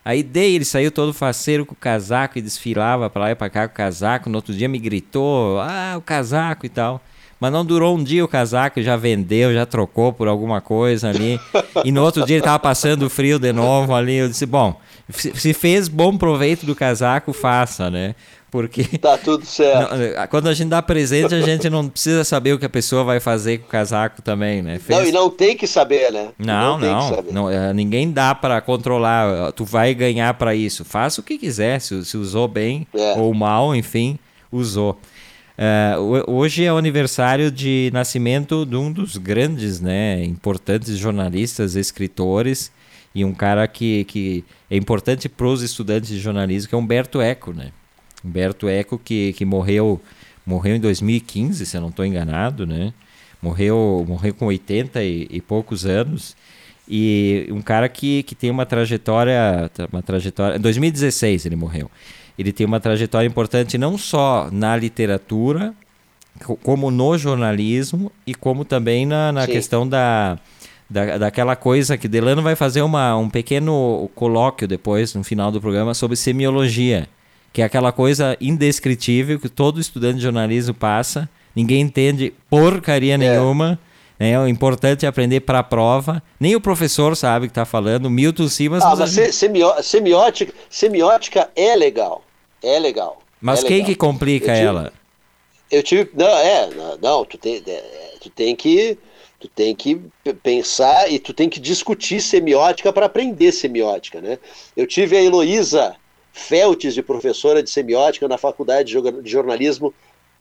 [0.03, 3.51] Aí dei, ele saiu todo faceiro com o casaco e desfilava pra lá e pra
[3.51, 4.31] cá com o casaco.
[4.31, 7.03] No outro dia me gritou, ah, o casaco e tal.
[7.41, 11.41] Mas não durou um dia o casaco, já vendeu, já trocou por alguma coisa ali.
[11.85, 14.17] E no outro dia ele tava passando frio de novo ali.
[14.17, 14.79] Eu disse, bom,
[15.09, 18.15] se fez bom proveito do casaco, faça, né?
[18.51, 18.99] Porque.
[18.99, 19.95] Tá tudo certo.
[19.97, 23.05] Não, quando a gente dá presente, a gente não precisa saber o que a pessoa
[23.05, 24.79] vai fazer com o casaco também, né?
[24.79, 24.99] Fez...
[24.99, 26.31] Não, e não tem que saber, né?
[26.39, 27.11] Não, não.
[27.11, 29.53] não, não é, ninguém dá para controlar.
[29.53, 30.85] Tu vai ganhar para isso.
[30.85, 33.15] Faça o que quiser, se, se usou bem é.
[33.17, 34.19] ou mal, enfim,
[34.51, 34.99] usou.
[35.61, 42.73] Uh, hoje é o aniversário de nascimento de um dos grandes, né, importantes jornalistas, escritores
[43.15, 47.21] e um cara que, que é importante para os estudantes de jornalismo, que é Humberto
[47.21, 47.73] Eco, né?
[48.25, 50.01] Humberto Eco que, que morreu
[50.47, 52.95] morreu em 2015, se eu não estou enganado, né?
[53.43, 56.35] Morreu morreu com 80 e, e poucos anos
[56.89, 61.91] e um cara que, que tem uma trajetória uma trajetória em 2016 ele morreu
[62.41, 65.75] ele tem uma trajetória importante não só na literatura,
[66.63, 70.39] como no jornalismo e como também na, na questão da,
[70.89, 75.61] da, daquela coisa que Delano vai fazer uma, um pequeno colóquio depois, no final do
[75.61, 77.07] programa, sobre semiologia,
[77.53, 83.19] que é aquela coisa indescritível que todo estudante de jornalismo passa, ninguém entende porcaria é.
[83.19, 83.79] nenhuma.
[84.19, 84.39] Né?
[84.41, 86.23] O importante é aprender para a prova.
[86.39, 88.11] Nem o professor sabe o que está falando.
[88.11, 88.83] Milton Simas.
[88.83, 89.33] Ah, mas gente...
[89.83, 92.23] semiótica, semiótica é legal.
[92.63, 93.21] É legal.
[93.41, 93.87] Mas é quem legal.
[93.87, 94.93] que complica eu tive, ela?
[95.71, 96.11] Eu tive.
[96.15, 96.69] Não, é,
[97.01, 98.99] não, tu tem, é, tu tem que.
[99.39, 99.99] Tu tem que
[100.43, 104.39] pensar e tu tem que discutir semiótica para aprender semiótica, né?
[104.77, 105.97] Eu tive a Heloísa
[106.33, 109.95] Feltes de professora de semiótica na faculdade de jornalismo,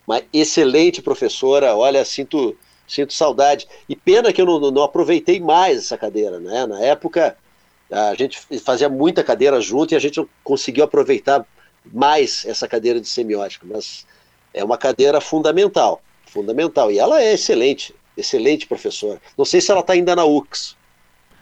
[0.05, 2.57] uma excelente professora, olha, sinto,
[2.87, 3.67] sinto saudade.
[3.87, 6.65] E pena que eu não, não aproveitei mais essa cadeira, né?
[6.67, 7.37] Na época,
[7.91, 11.45] a gente fazia muita cadeira junto e a gente não conseguiu aproveitar
[11.85, 14.05] mais essa cadeira de semiótica, mas
[14.53, 16.91] é uma cadeira fundamental, fundamental.
[16.91, 19.21] E ela é excelente, excelente professora.
[19.37, 20.75] Não sei se ela está ainda na UX,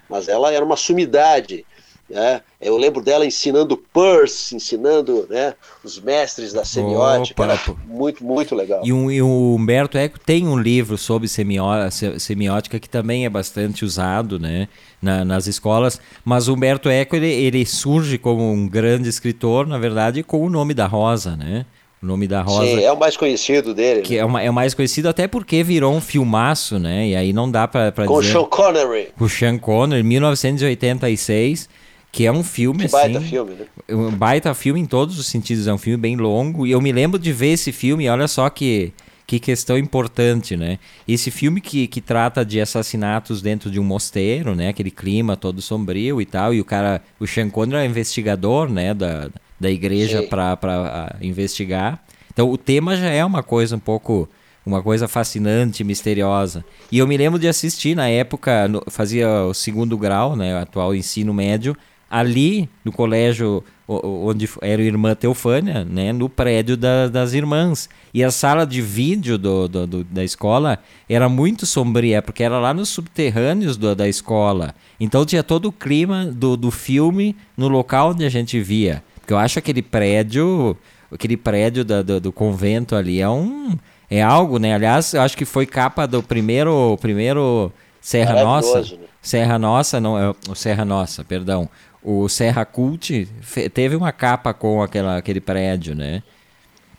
[0.10, 1.66] mas ela era uma sumidade.
[2.10, 2.42] Né?
[2.60, 5.54] Eu lembro dela ensinando Peirce, ensinando né,
[5.84, 7.44] os mestres da semiótica.
[7.44, 8.82] Opa, era muito, muito legal.
[8.84, 13.84] E, um, e, o Humberto Eco tem um livro sobre semiótica que também é bastante
[13.84, 14.70] usado né,
[15.02, 16.00] na, nas escolas.
[16.24, 20.50] Mas o Humberto Eco ele, ele surge como um grande escritor, na verdade, com o
[20.50, 21.36] nome da Rosa.
[21.36, 21.66] Né?
[22.02, 22.68] O nome da Rosa.
[22.68, 24.02] Sim, é o mais conhecido dele.
[24.02, 24.20] Que né?
[24.20, 27.10] é, uma, é o mais conhecido até porque virou um filmaço, né?
[27.10, 28.08] E aí não dá para dizer...
[28.08, 29.10] Com o Sean Connery.
[29.18, 31.68] Com o Sean Connery, 1986
[32.12, 33.14] que é um filme, que assim.
[33.14, 33.66] Baita filme, né?
[33.90, 35.68] Um baita filme em todos os sentidos.
[35.68, 36.66] É um filme bem longo.
[36.66, 38.94] E eu me lembro de ver esse filme, olha só que,
[39.26, 40.80] que questão importante, né?
[41.08, 44.70] Esse filme que, que trata de assassinatos dentro de um mosteiro, né?
[44.70, 46.54] Aquele clima todo sombrio e tal.
[46.54, 48.94] E o cara, o Sean Connery é investigador, né?
[48.94, 49.30] Da,
[49.60, 52.04] da igreja para investigar.
[52.32, 54.30] Então o tema já é uma coisa um pouco
[54.68, 56.64] uma coisa fascinante, misteriosa.
[56.92, 60.58] E eu me lembro de assistir na época, no, fazia o segundo grau, né, o
[60.58, 61.76] atual ensino médio,
[62.10, 67.90] ali no colégio onde era a irmã Teofânia, né, no prédio da, das irmãs.
[68.14, 70.80] E a sala de vídeo do, do, do, da escola
[71.10, 74.76] era muito sombria, porque era lá nos subterrâneos da escola.
[75.00, 79.02] Então tinha todo o clima do, do filme no local onde a gente via.
[79.20, 80.76] Porque eu acho aquele prédio,
[81.12, 83.78] aquele prédio da, do, convento ali é um
[84.10, 84.74] é algo, né?
[84.74, 88.82] Aliás, eu acho que foi capa do primeiro primeiro Serra Nossa.
[88.82, 89.00] Né?
[89.22, 91.70] Serra Nossa, não, é o Serra Nossa, perdão
[92.04, 93.28] o Serra Cult
[93.74, 96.24] teve uma capa com aquela, aquele prédio, né?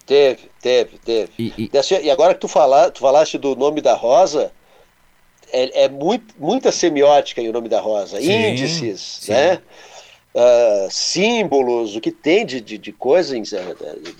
[0.06, 1.32] Teve, teve, teve.
[1.38, 1.70] E, e...
[2.02, 4.50] e agora que tu, fala, tu falaste do nome da Rosa,
[5.52, 8.20] é, é muito, muita semiótica em o nome da Rosa.
[8.20, 9.32] Sim, Índices, sim.
[9.32, 9.60] né?
[10.34, 13.54] Uh, símbolos, o que tem de, de, de coisa em, de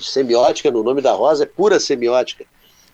[0.01, 2.45] semiótica no nome da Rosa é pura semiótica.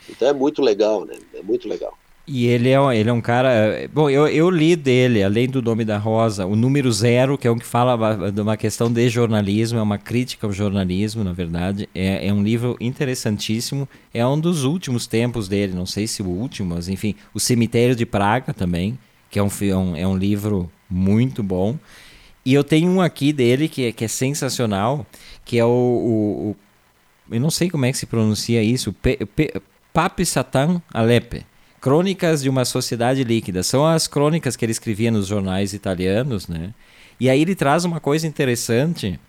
[0.09, 1.15] Então é muito legal, né?
[1.35, 1.97] É muito legal.
[2.27, 3.87] E ele é, ele é um cara.
[3.93, 7.51] Bom, eu, eu li dele, além do nome da Rosa, o número zero, que é
[7.51, 11.87] um que fala de uma questão de jornalismo, é uma crítica ao jornalismo, na verdade.
[11.95, 13.87] É, é um livro interessantíssimo.
[14.13, 17.15] É um dos últimos tempos dele, não sei se o último, mas enfim.
[17.35, 18.99] O Cemitério de Praga também,
[19.31, 21.79] que é um, é um, é um livro muito bom.
[22.43, 25.07] E eu tenho um aqui dele que é, que é sensacional,
[25.45, 26.57] que é o, o, o
[27.35, 28.95] Eu não sei como é que se pronuncia isso.
[29.93, 31.45] Pape Satan Alepe
[31.85, 33.63] Crônicas de uma Sociedade Líquida.
[33.63, 36.73] São as crônicas que ele escrevia nos jornais italianos, né?
[37.21, 39.21] E aí ele traz uma coisa interessante.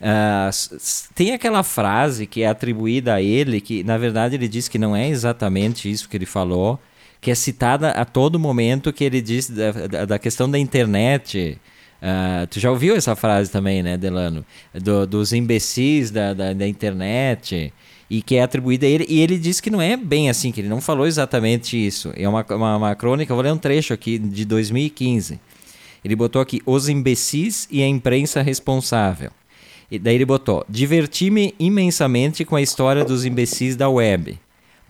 [0.00, 0.78] Uh,
[1.14, 4.96] tem aquela frase que é atribuída a ele, que na verdade ele diz que não
[4.96, 6.80] é exatamente isso que ele falou,
[7.20, 11.58] que é citada a todo momento que ele diz da, da, da questão da internet.
[12.00, 14.46] Uh, tu já ouviu essa frase também, né, Delano?
[14.72, 17.70] Do, dos imbecis da, da, da internet
[18.12, 19.06] e que é atribuída a ele.
[19.08, 22.12] E ele disse que não é bem assim, que ele não falou exatamente isso.
[22.14, 25.40] É uma, uma, uma crônica, vou ler um trecho aqui de 2015.
[26.04, 29.30] Ele botou aqui: Os imbecis e a imprensa responsável.
[29.90, 34.38] E daí ele botou: Diverti-me imensamente com a história dos imbecis da web.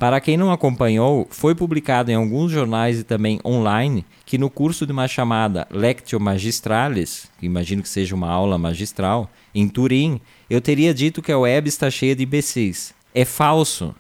[0.01, 4.85] Para quem não acompanhou, foi publicado em alguns jornais e também online que no curso
[4.85, 10.21] de uma chamada Lectio Magistralis, que imagino que seja uma aula magistral, em Turim,
[10.51, 12.93] eu teria dito que a web está cheia de imbecis.
[13.15, 13.95] É falso.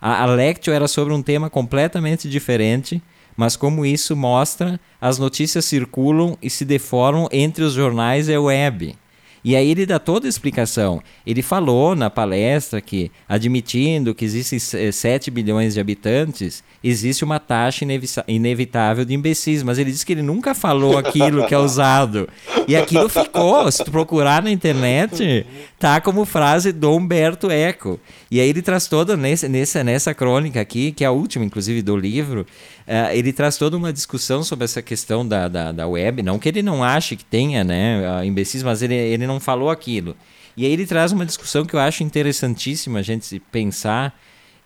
[0.00, 3.02] A, a Lectio era sobre um tema completamente diferente,
[3.36, 8.40] mas como isso mostra, as notícias circulam e se deformam entre os jornais e a
[8.40, 8.96] web.
[9.44, 11.00] E aí ele dá toda a explicação.
[11.26, 17.84] Ele falou na palestra que, admitindo que existem 7 bilhões de habitantes, existe uma taxa
[18.26, 22.28] inevitável de imbecis, mas ele disse que ele nunca falou aquilo que é usado.
[22.66, 25.46] E aquilo ficou, se tu procurar na internet,
[25.78, 28.00] tá como frase do Humberto Eco.
[28.30, 31.82] E aí ele traz toda nesse, nessa, nessa crônica aqui, que é a última, inclusive,
[31.82, 32.46] do livro,
[32.86, 36.22] uh, ele traz toda uma discussão sobre essa questão da, da, da web.
[36.22, 40.16] Não que ele não ache que tenha né, imbecis, mas ele, ele não falou aquilo.
[40.56, 44.18] E aí ele traz uma discussão que eu acho interessantíssima a gente pensar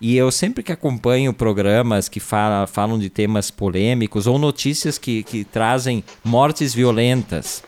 [0.02, 5.22] e eu sempre que acompanho programas que fala, falam de temas polêmicos ou notícias que,
[5.22, 7.62] que trazem mortes violentas,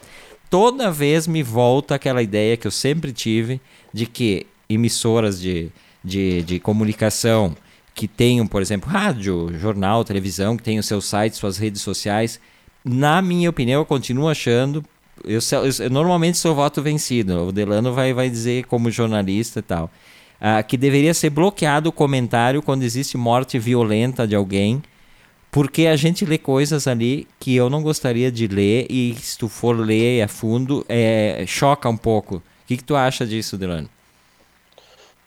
[0.55, 3.61] toda vez me volta aquela ideia que eu sempre tive
[3.93, 5.69] de que emissoras de,
[6.05, 7.57] de, de comunicação
[7.93, 12.39] que tenham, por exemplo, rádio, jornal, televisão, que tenham seus sites, suas redes sociais,
[12.85, 14.85] na minha opinião, eu continuo achando.
[15.25, 17.49] Eu, eu, eu normalmente sou voto vencido.
[17.49, 19.91] O Delano vai, vai dizer como jornalista e tal
[20.41, 24.83] uh, que deveria ser bloqueado o comentário quando existe morte violenta de alguém,
[25.55, 29.49] porque a gente lê coisas ali que eu não gostaria de ler e se tu
[29.49, 32.39] for ler a fundo, é, choca um pouco.
[32.39, 33.89] O que, que tu acha disso, Delano?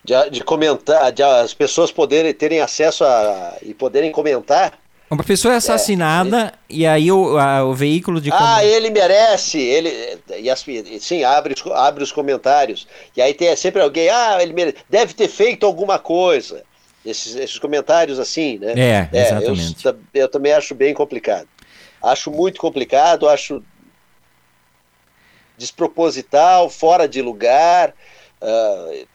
[0.03, 4.77] De, de comentar, de as pessoas poderem terem acesso a e poderem comentar
[5.09, 8.29] uma pessoa é assassinada é, e aí o, a, o veículo de.
[8.33, 9.57] Ah, ele merece.
[9.57, 10.65] Ele, e as,
[10.99, 12.85] sim, abre, abre os comentários.
[13.15, 14.09] E aí tem sempre alguém.
[14.09, 16.61] Ah, ele merece, deve ter feito alguma coisa.
[17.09, 18.73] Esses, esses comentários assim, né?
[18.75, 19.85] É, é exatamente.
[19.85, 21.47] Eu, eu, também acho bem complicado.
[22.01, 23.63] Acho muito complicado, acho
[25.57, 27.93] desproposital, fora de lugar.
[28.41, 29.07] Uh,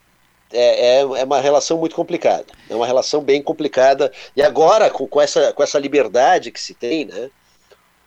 [0.53, 2.47] é, é, é, uma relação muito complicada.
[2.69, 4.13] É uma relação bem complicada.
[4.37, 7.31] E agora, com, com, essa, com essa liberdade que se tem, né?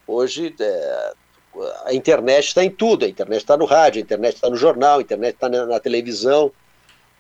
[0.08, 1.14] Hoje é,
[1.86, 3.06] a internet está em tudo.
[3.06, 5.80] A internet está no rádio, a internet está no jornal, a internet está na, na,
[5.80, 6.52] televisão,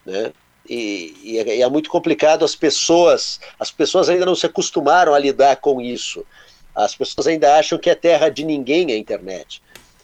[0.05, 0.31] né?
[0.67, 5.13] E, e, é, e, é, muito complicado as pessoas, as pessoas ainda não se acostumaram
[5.13, 6.25] a lidar com isso.
[6.73, 9.61] As pessoas ainda acham que é terra de ninguém a internet.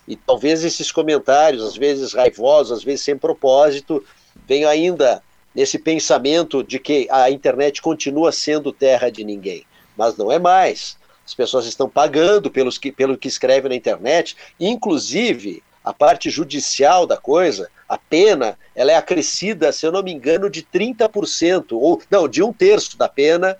[0.07, 4.03] E talvez esses comentários, às vezes raivosos, às vezes sem propósito,
[4.47, 5.21] venho ainda
[5.53, 9.65] nesse pensamento de que a internet continua sendo terra de ninguém,
[9.97, 10.97] mas não é mais.
[11.25, 17.07] As pessoas estão pagando pelos que, pelo que escreve na internet, inclusive a parte judicial
[17.07, 22.01] da coisa, a pena, ela é acrescida, se eu não me engano, de 30%, ou
[22.09, 23.57] não, de um terço da pena,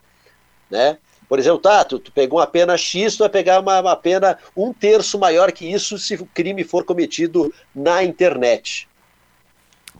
[0.70, 0.98] né?
[1.28, 4.38] Por exemplo, tá, tu, tu pegou uma pena X, tu vai pegar uma, uma pena
[4.56, 8.88] um terço maior que isso se o crime for cometido na internet.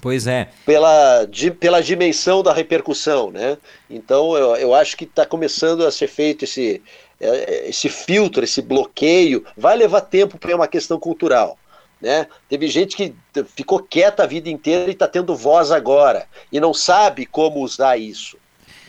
[0.02, 0.50] Pois é.
[0.66, 3.58] Pela, di, pela dimensão da repercussão, né?
[3.90, 6.82] Então eu, eu acho que está começando a ser feito esse,
[7.20, 9.46] é, esse filtro, esse bloqueio.
[9.56, 11.58] Vai levar tempo para uma questão cultural.
[12.02, 12.26] Né?
[12.50, 13.14] Teve gente que
[13.56, 17.98] ficou quieta a vida inteira e está tendo voz agora e não sabe como usar
[17.98, 18.38] isso.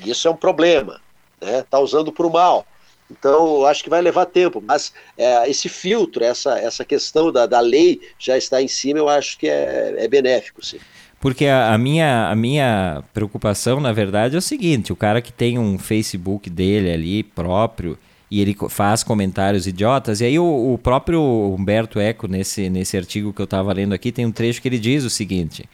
[0.04, 1.00] Isso é um problema.
[1.40, 1.84] Está né?
[1.84, 2.66] usando para o mal.
[3.10, 7.60] Então, acho que vai levar tempo, mas é, esse filtro, essa, essa questão da, da
[7.60, 10.78] lei já está em cima, eu acho que é, é benéfico, sim.
[11.20, 15.32] Porque a, a, minha, a minha preocupação, na verdade, é o seguinte: o cara que
[15.32, 17.98] tem um Facebook dele ali próprio
[18.32, 21.20] e ele faz comentários idiotas, e aí o, o próprio
[21.54, 24.78] Humberto Eco, nesse, nesse artigo que eu estava lendo aqui, tem um trecho que ele
[24.78, 25.68] diz o seguinte.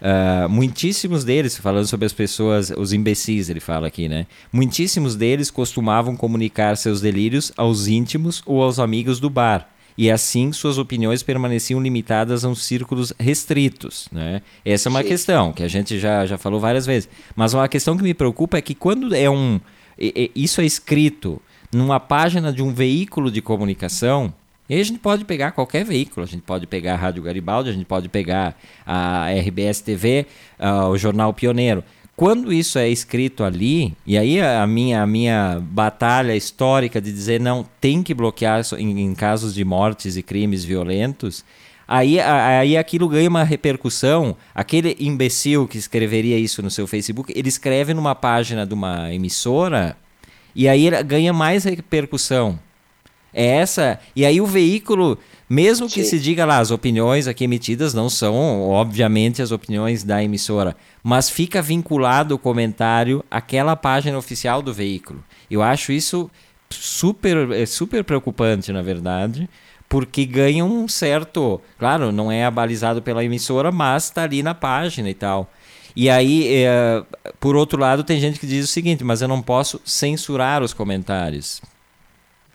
[0.00, 4.28] Uh, muitíssimos deles, falando sobre as pessoas, os imbecis, ele fala aqui, né?
[4.52, 10.52] Muitíssimos deles costumavam comunicar seus delírios aos íntimos ou aos amigos do bar e assim
[10.52, 14.08] suas opiniões permaneciam limitadas a uns círculos restritos.
[14.12, 14.40] Né?
[14.64, 15.08] Essa é uma Sim.
[15.08, 17.08] questão que a gente já, já falou várias vezes.
[17.34, 19.60] Mas uma questão que me preocupa é que quando é um.
[20.34, 21.40] Isso é escrito
[21.74, 24.32] numa página de um veículo de comunicação.
[24.68, 27.72] E a gente pode pegar qualquer veículo, a gente pode pegar a Rádio Garibaldi, a
[27.72, 28.56] gente pode pegar
[28.86, 30.26] a RBS TV,
[30.58, 31.84] uh, o Jornal Pioneiro.
[32.16, 37.40] Quando isso é escrito ali, e aí a minha, a minha batalha histórica de dizer
[37.40, 41.44] não, tem que bloquear em, em casos de mortes e crimes violentos,
[41.88, 44.36] aí, aí aquilo ganha uma repercussão.
[44.54, 49.96] Aquele imbecil que escreveria isso no seu Facebook, ele escreve numa página de uma emissora
[50.54, 52.58] e aí ganha mais repercussão.
[53.32, 53.98] É essa.
[54.14, 56.10] E aí o veículo mesmo que Sim.
[56.10, 61.28] se diga lá, as opiniões aqui emitidas não são, obviamente, as opiniões da emissora, mas
[61.28, 65.22] fica vinculado o comentário àquela página oficial do veículo.
[65.50, 66.30] Eu acho isso
[66.70, 69.48] super, é super preocupante, na verdade,
[69.86, 71.60] porque ganha um certo.
[71.78, 75.50] Claro, não é abalizado pela emissora, mas está ali na página e tal.
[75.96, 77.04] E aí, é,
[77.38, 80.72] por outro lado, tem gente que diz o seguinte, mas eu não posso censurar os
[80.74, 81.62] comentários.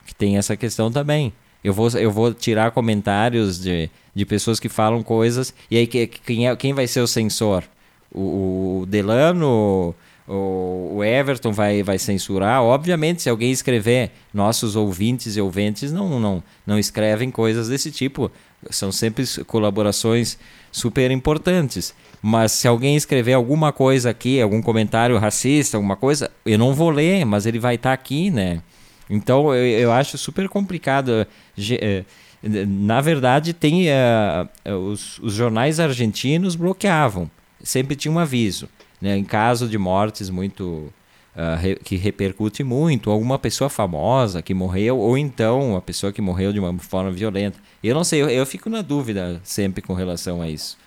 [0.05, 1.31] Que tem essa questão também.
[1.63, 6.47] Eu vou, eu vou tirar comentários de, de pessoas que falam coisas, e aí quem,
[6.47, 7.63] é, quem vai ser o censor?
[8.11, 9.93] O, o Delano,
[10.27, 12.61] o, o Everton vai, vai censurar?
[12.61, 18.31] Obviamente, se alguém escrever, nossos ouvintes e ouventes não, não, não escrevem coisas desse tipo.
[18.69, 20.37] São sempre colaborações
[20.71, 21.93] super importantes.
[22.21, 26.89] Mas se alguém escrever alguma coisa aqui, algum comentário racista, alguma coisa, eu não vou
[26.89, 28.61] ler, mas ele vai estar tá aqui, né?
[29.09, 31.25] Então eu, eu acho super complicado.
[31.57, 32.03] Eh,
[32.41, 37.29] na verdade, tem uh, os, os, jornais argentinos bloqueavam,
[37.61, 38.69] sempre tinha um aviso.
[39.01, 39.17] Né?
[39.17, 40.91] Em caso de mortes muito
[41.35, 46.51] re, que repercute muito, alguma pessoa famosa que morreu, ou então uma pessoa que morreu
[46.51, 47.59] de uma forma violenta.
[47.83, 50.77] Eu não sei, eu, eu fico na dúvida sempre com relação a isso.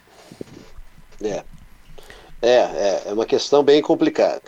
[1.22, 1.42] É.
[2.42, 4.42] É, é, é uma questão bem complicada.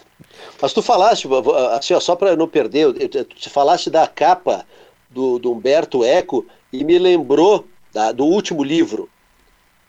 [0.61, 1.28] Mas tu falaste,
[1.72, 4.66] assim, ó, só para não perder, tu falaste da capa
[5.09, 9.09] do, do Humberto Eco e me lembrou da, do último livro,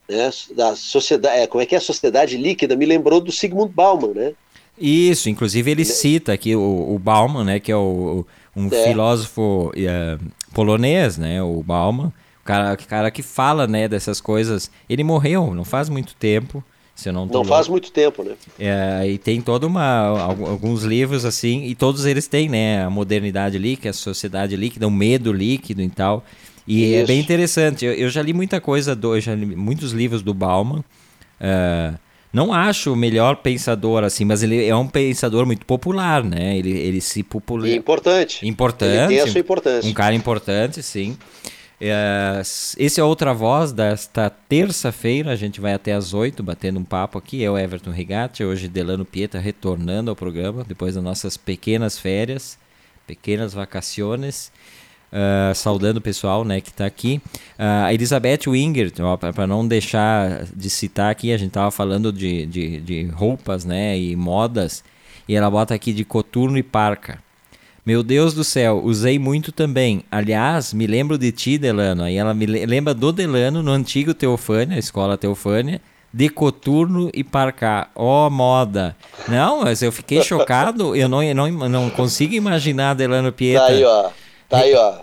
[0.08, 3.74] né, da sociedade, é, como é que é a sociedade líquida, me lembrou do Sigmund
[3.74, 4.34] Bauman, né?
[4.78, 5.90] Isso, inclusive ele né?
[5.90, 8.84] cita aqui o, o Bauman, né, que é o, um é.
[8.88, 12.08] filósofo uh, polonês, né, o Bauman,
[12.42, 14.70] o cara, cara que fala, né, dessas coisas.
[14.90, 16.64] Ele morreu não faz muito tempo.
[16.94, 18.36] Se eu não não faz muito tempo, né?
[18.58, 23.58] É, e tem toda uma alguns livros assim e todos eles têm, né, a modernidade
[23.58, 26.24] líquida, a sociedade líquida, o medo líquido e tal.
[26.68, 27.04] E Isso.
[27.04, 27.86] é bem interessante.
[27.86, 30.84] Eu, eu, já li muita coisa do, já li muitos livros do Bauman.
[31.40, 32.05] Uh,
[32.36, 36.58] não acho o melhor pensador assim, mas ele é um pensador muito popular, né?
[36.58, 37.78] Ele, ele se populariza.
[37.78, 38.46] Importante.
[38.46, 38.94] Importante.
[38.94, 39.90] Ele tem a sua importância.
[39.90, 41.18] Um cara importante, sim.
[41.80, 42.42] É,
[42.78, 45.32] esse é outra voz desta terça-feira.
[45.32, 47.42] A gente vai até às oito batendo um papo aqui.
[47.42, 52.58] É o Everton Rigatti, hoje Delano Pieta retornando ao programa depois das nossas pequenas férias,
[53.08, 54.52] pequenas vacaciones.
[55.14, 57.22] Uh, saudando o pessoal né, que está aqui.
[57.58, 58.92] Uh, a Elizabeth Winger,
[59.34, 63.98] para não deixar de citar aqui, a gente estava falando de, de, de roupas né,
[63.98, 64.84] e modas,
[65.28, 67.24] e ela bota aqui de coturno e parca.
[67.86, 70.04] Meu Deus do céu, usei muito também.
[70.12, 72.02] Aliás, me lembro de ti, Delano.
[72.02, 75.80] Aí ela me lembra do Delano no antigo Teofânia, escola Teofânia,
[76.12, 77.92] de coturno e parcar.
[77.94, 78.96] Ó, oh, moda.
[79.28, 80.96] Não, mas eu fiquei chocado.
[80.96, 83.68] Eu não, não, não consigo imaginar Delano Pieta.
[83.68, 84.10] Tá aí, ó.
[84.56, 84.94] Tá aí, ó.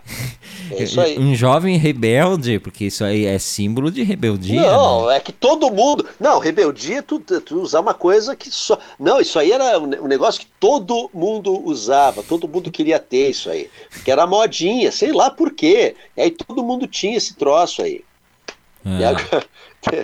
[0.70, 1.18] É isso aí.
[1.18, 4.60] Um jovem rebelde, porque isso aí é símbolo de rebeldia.
[4.60, 5.16] Não, né?
[5.16, 6.06] é que todo mundo.
[6.18, 8.78] Não, rebeldia é tu, tu usar uma coisa que só.
[8.98, 13.50] Não, isso aí era um negócio que todo mundo usava, todo mundo queria ter isso
[13.50, 13.68] aí.
[14.04, 15.94] Que era modinha, sei lá por quê.
[16.16, 18.02] E aí todo mundo tinha esse troço aí.
[18.84, 19.04] É.
[19.04, 19.44] Agora...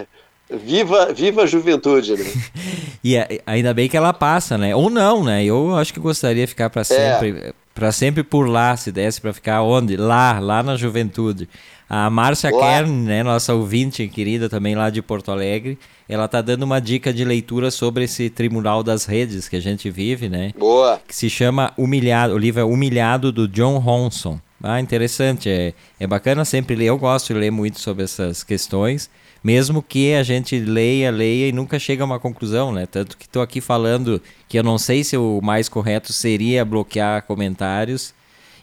[0.50, 2.24] Viva, viva a juventude, né?
[3.04, 4.74] e ainda bem que ela passa, né?
[4.74, 5.44] Ou não, né?
[5.44, 6.84] Eu acho que gostaria de ficar para é.
[6.84, 7.28] sempre.
[7.38, 9.96] É para sempre por lá, se desse para ficar onde?
[9.96, 11.48] Lá, lá na juventude.
[11.88, 16.64] A Márcia Kern, né, nossa ouvinte querida também lá de Porto Alegre, ela tá dando
[16.64, 20.52] uma dica de leitura sobre esse Tribunal das Redes que a gente vive, né?
[20.58, 21.00] Boa.
[21.06, 24.40] Que se chama Humilhado, o livro é Humilhado do John Ronson.
[24.60, 29.08] Ah, interessante, é, é bacana sempre ler, eu gosto de ler muito sobre essas questões
[29.42, 32.86] mesmo que a gente leia, leia e nunca chega a uma conclusão, né?
[32.86, 37.22] Tanto que estou aqui falando que eu não sei se o mais correto seria bloquear
[37.22, 38.14] comentários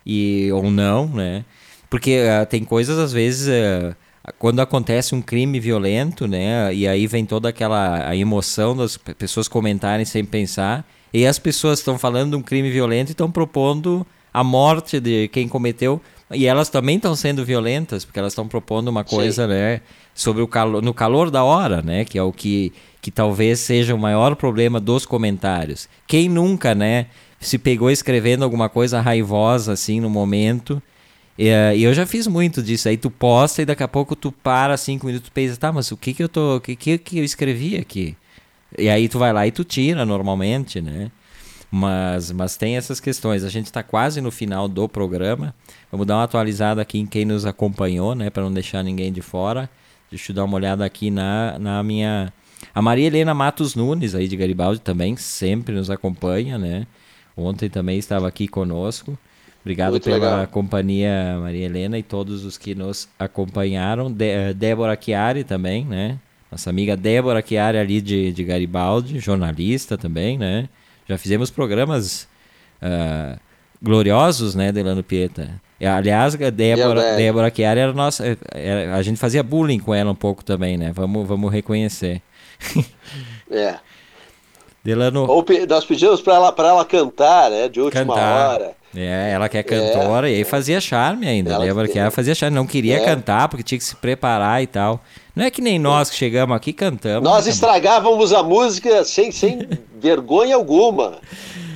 [0.05, 1.45] e ou não, né?
[1.89, 3.95] Porque uh, tem coisas às vezes uh,
[4.37, 6.73] quando acontece um crime violento, né?
[6.73, 11.79] E aí vem toda aquela a emoção das pessoas comentarem sem pensar e as pessoas
[11.79, 16.01] estão falando de um crime violento e estão propondo a morte de quem cometeu
[16.31, 19.49] e elas também estão sendo violentas porque elas estão propondo uma coisa, Sim.
[19.49, 19.81] né?
[20.15, 22.05] sobre o calor, no calor da hora, né?
[22.05, 22.71] Que é o que,
[23.01, 25.89] que talvez seja o maior problema dos comentários.
[26.07, 27.07] Quem nunca, né?
[27.39, 30.81] Se pegou escrevendo alguma coisa raivosa assim no momento.
[31.37, 31.49] E
[31.83, 32.87] eu já fiz muito disso.
[32.87, 35.91] Aí tu posta e daqui a pouco tu para cinco minutos e pensa, tá, mas
[35.91, 38.15] o que que eu tô, o que que, que eu escrevi aqui?
[38.77, 41.11] E aí tu vai lá e tu tira normalmente, né?
[41.71, 43.43] Mas, mas tem essas questões.
[43.43, 45.53] A gente está quase no final do programa.
[45.91, 48.29] Vamos dar uma atualizada aqui em quem nos acompanhou, né?
[48.29, 49.69] Para não deixar ninguém de fora.
[50.09, 52.31] Deixa eu dar uma olhada aqui na, na minha.
[52.73, 56.87] A Maria Helena Matos Nunes, aí de Garibaldi, também sempre nos acompanha, né?
[57.35, 59.17] Ontem também estava aqui conosco.
[59.61, 60.47] Obrigado Muito pela legal.
[60.47, 64.11] companhia, Maria Helena, e todos os que nos acompanharam.
[64.11, 66.19] De, uh, Débora Chiari também, né?
[66.51, 70.69] Nossa amiga Débora Chiari ali de, de Garibaldi, jornalista também, né?
[71.07, 72.27] Já fizemos programas
[72.81, 73.39] uh,
[73.81, 75.61] gloriosos, né, Delano Pieta?
[75.79, 78.37] É, aliás, a Débora, Débora Chiari era nossa.
[78.53, 80.91] Era, a gente fazia bullying com ela um pouco também, né?
[80.93, 82.21] Vamos, vamos reconhecer.
[83.51, 83.77] é.
[84.85, 85.25] Delano...
[85.27, 87.67] Ou nós pedimos para ela, ela cantar, né?
[87.67, 88.51] De última cantar.
[88.51, 88.71] hora.
[88.95, 90.33] É, ela que é cantora, é.
[90.33, 91.53] e aí fazia charme ainda.
[91.53, 92.99] Ela lembra que ela fazia charme, não queria é.
[93.03, 95.01] cantar porque tinha que se preparar e tal.
[95.35, 97.27] Não é que nem nós que chegamos aqui cantamos.
[97.27, 99.67] Nós estragávamos a música sem, sem
[99.99, 101.17] vergonha alguma.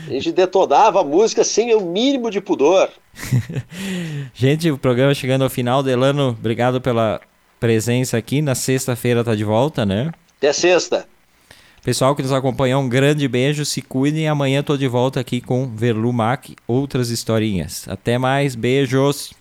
[0.08, 2.90] A gente detonava a música sem o mínimo de pudor.
[4.36, 5.82] gente, o programa chegando ao final.
[5.82, 7.20] Delano, obrigado pela
[7.60, 8.40] presença aqui.
[8.40, 10.12] Na sexta-feira tá de volta, né?
[10.38, 11.06] Até sexta.
[11.90, 14.28] Pessoal que nos acompanhou, um grande beijo, se cuidem.
[14.28, 17.88] Amanhã estou de volta aqui com Verlu Mac, outras historinhas.
[17.88, 19.34] Até mais, beijos.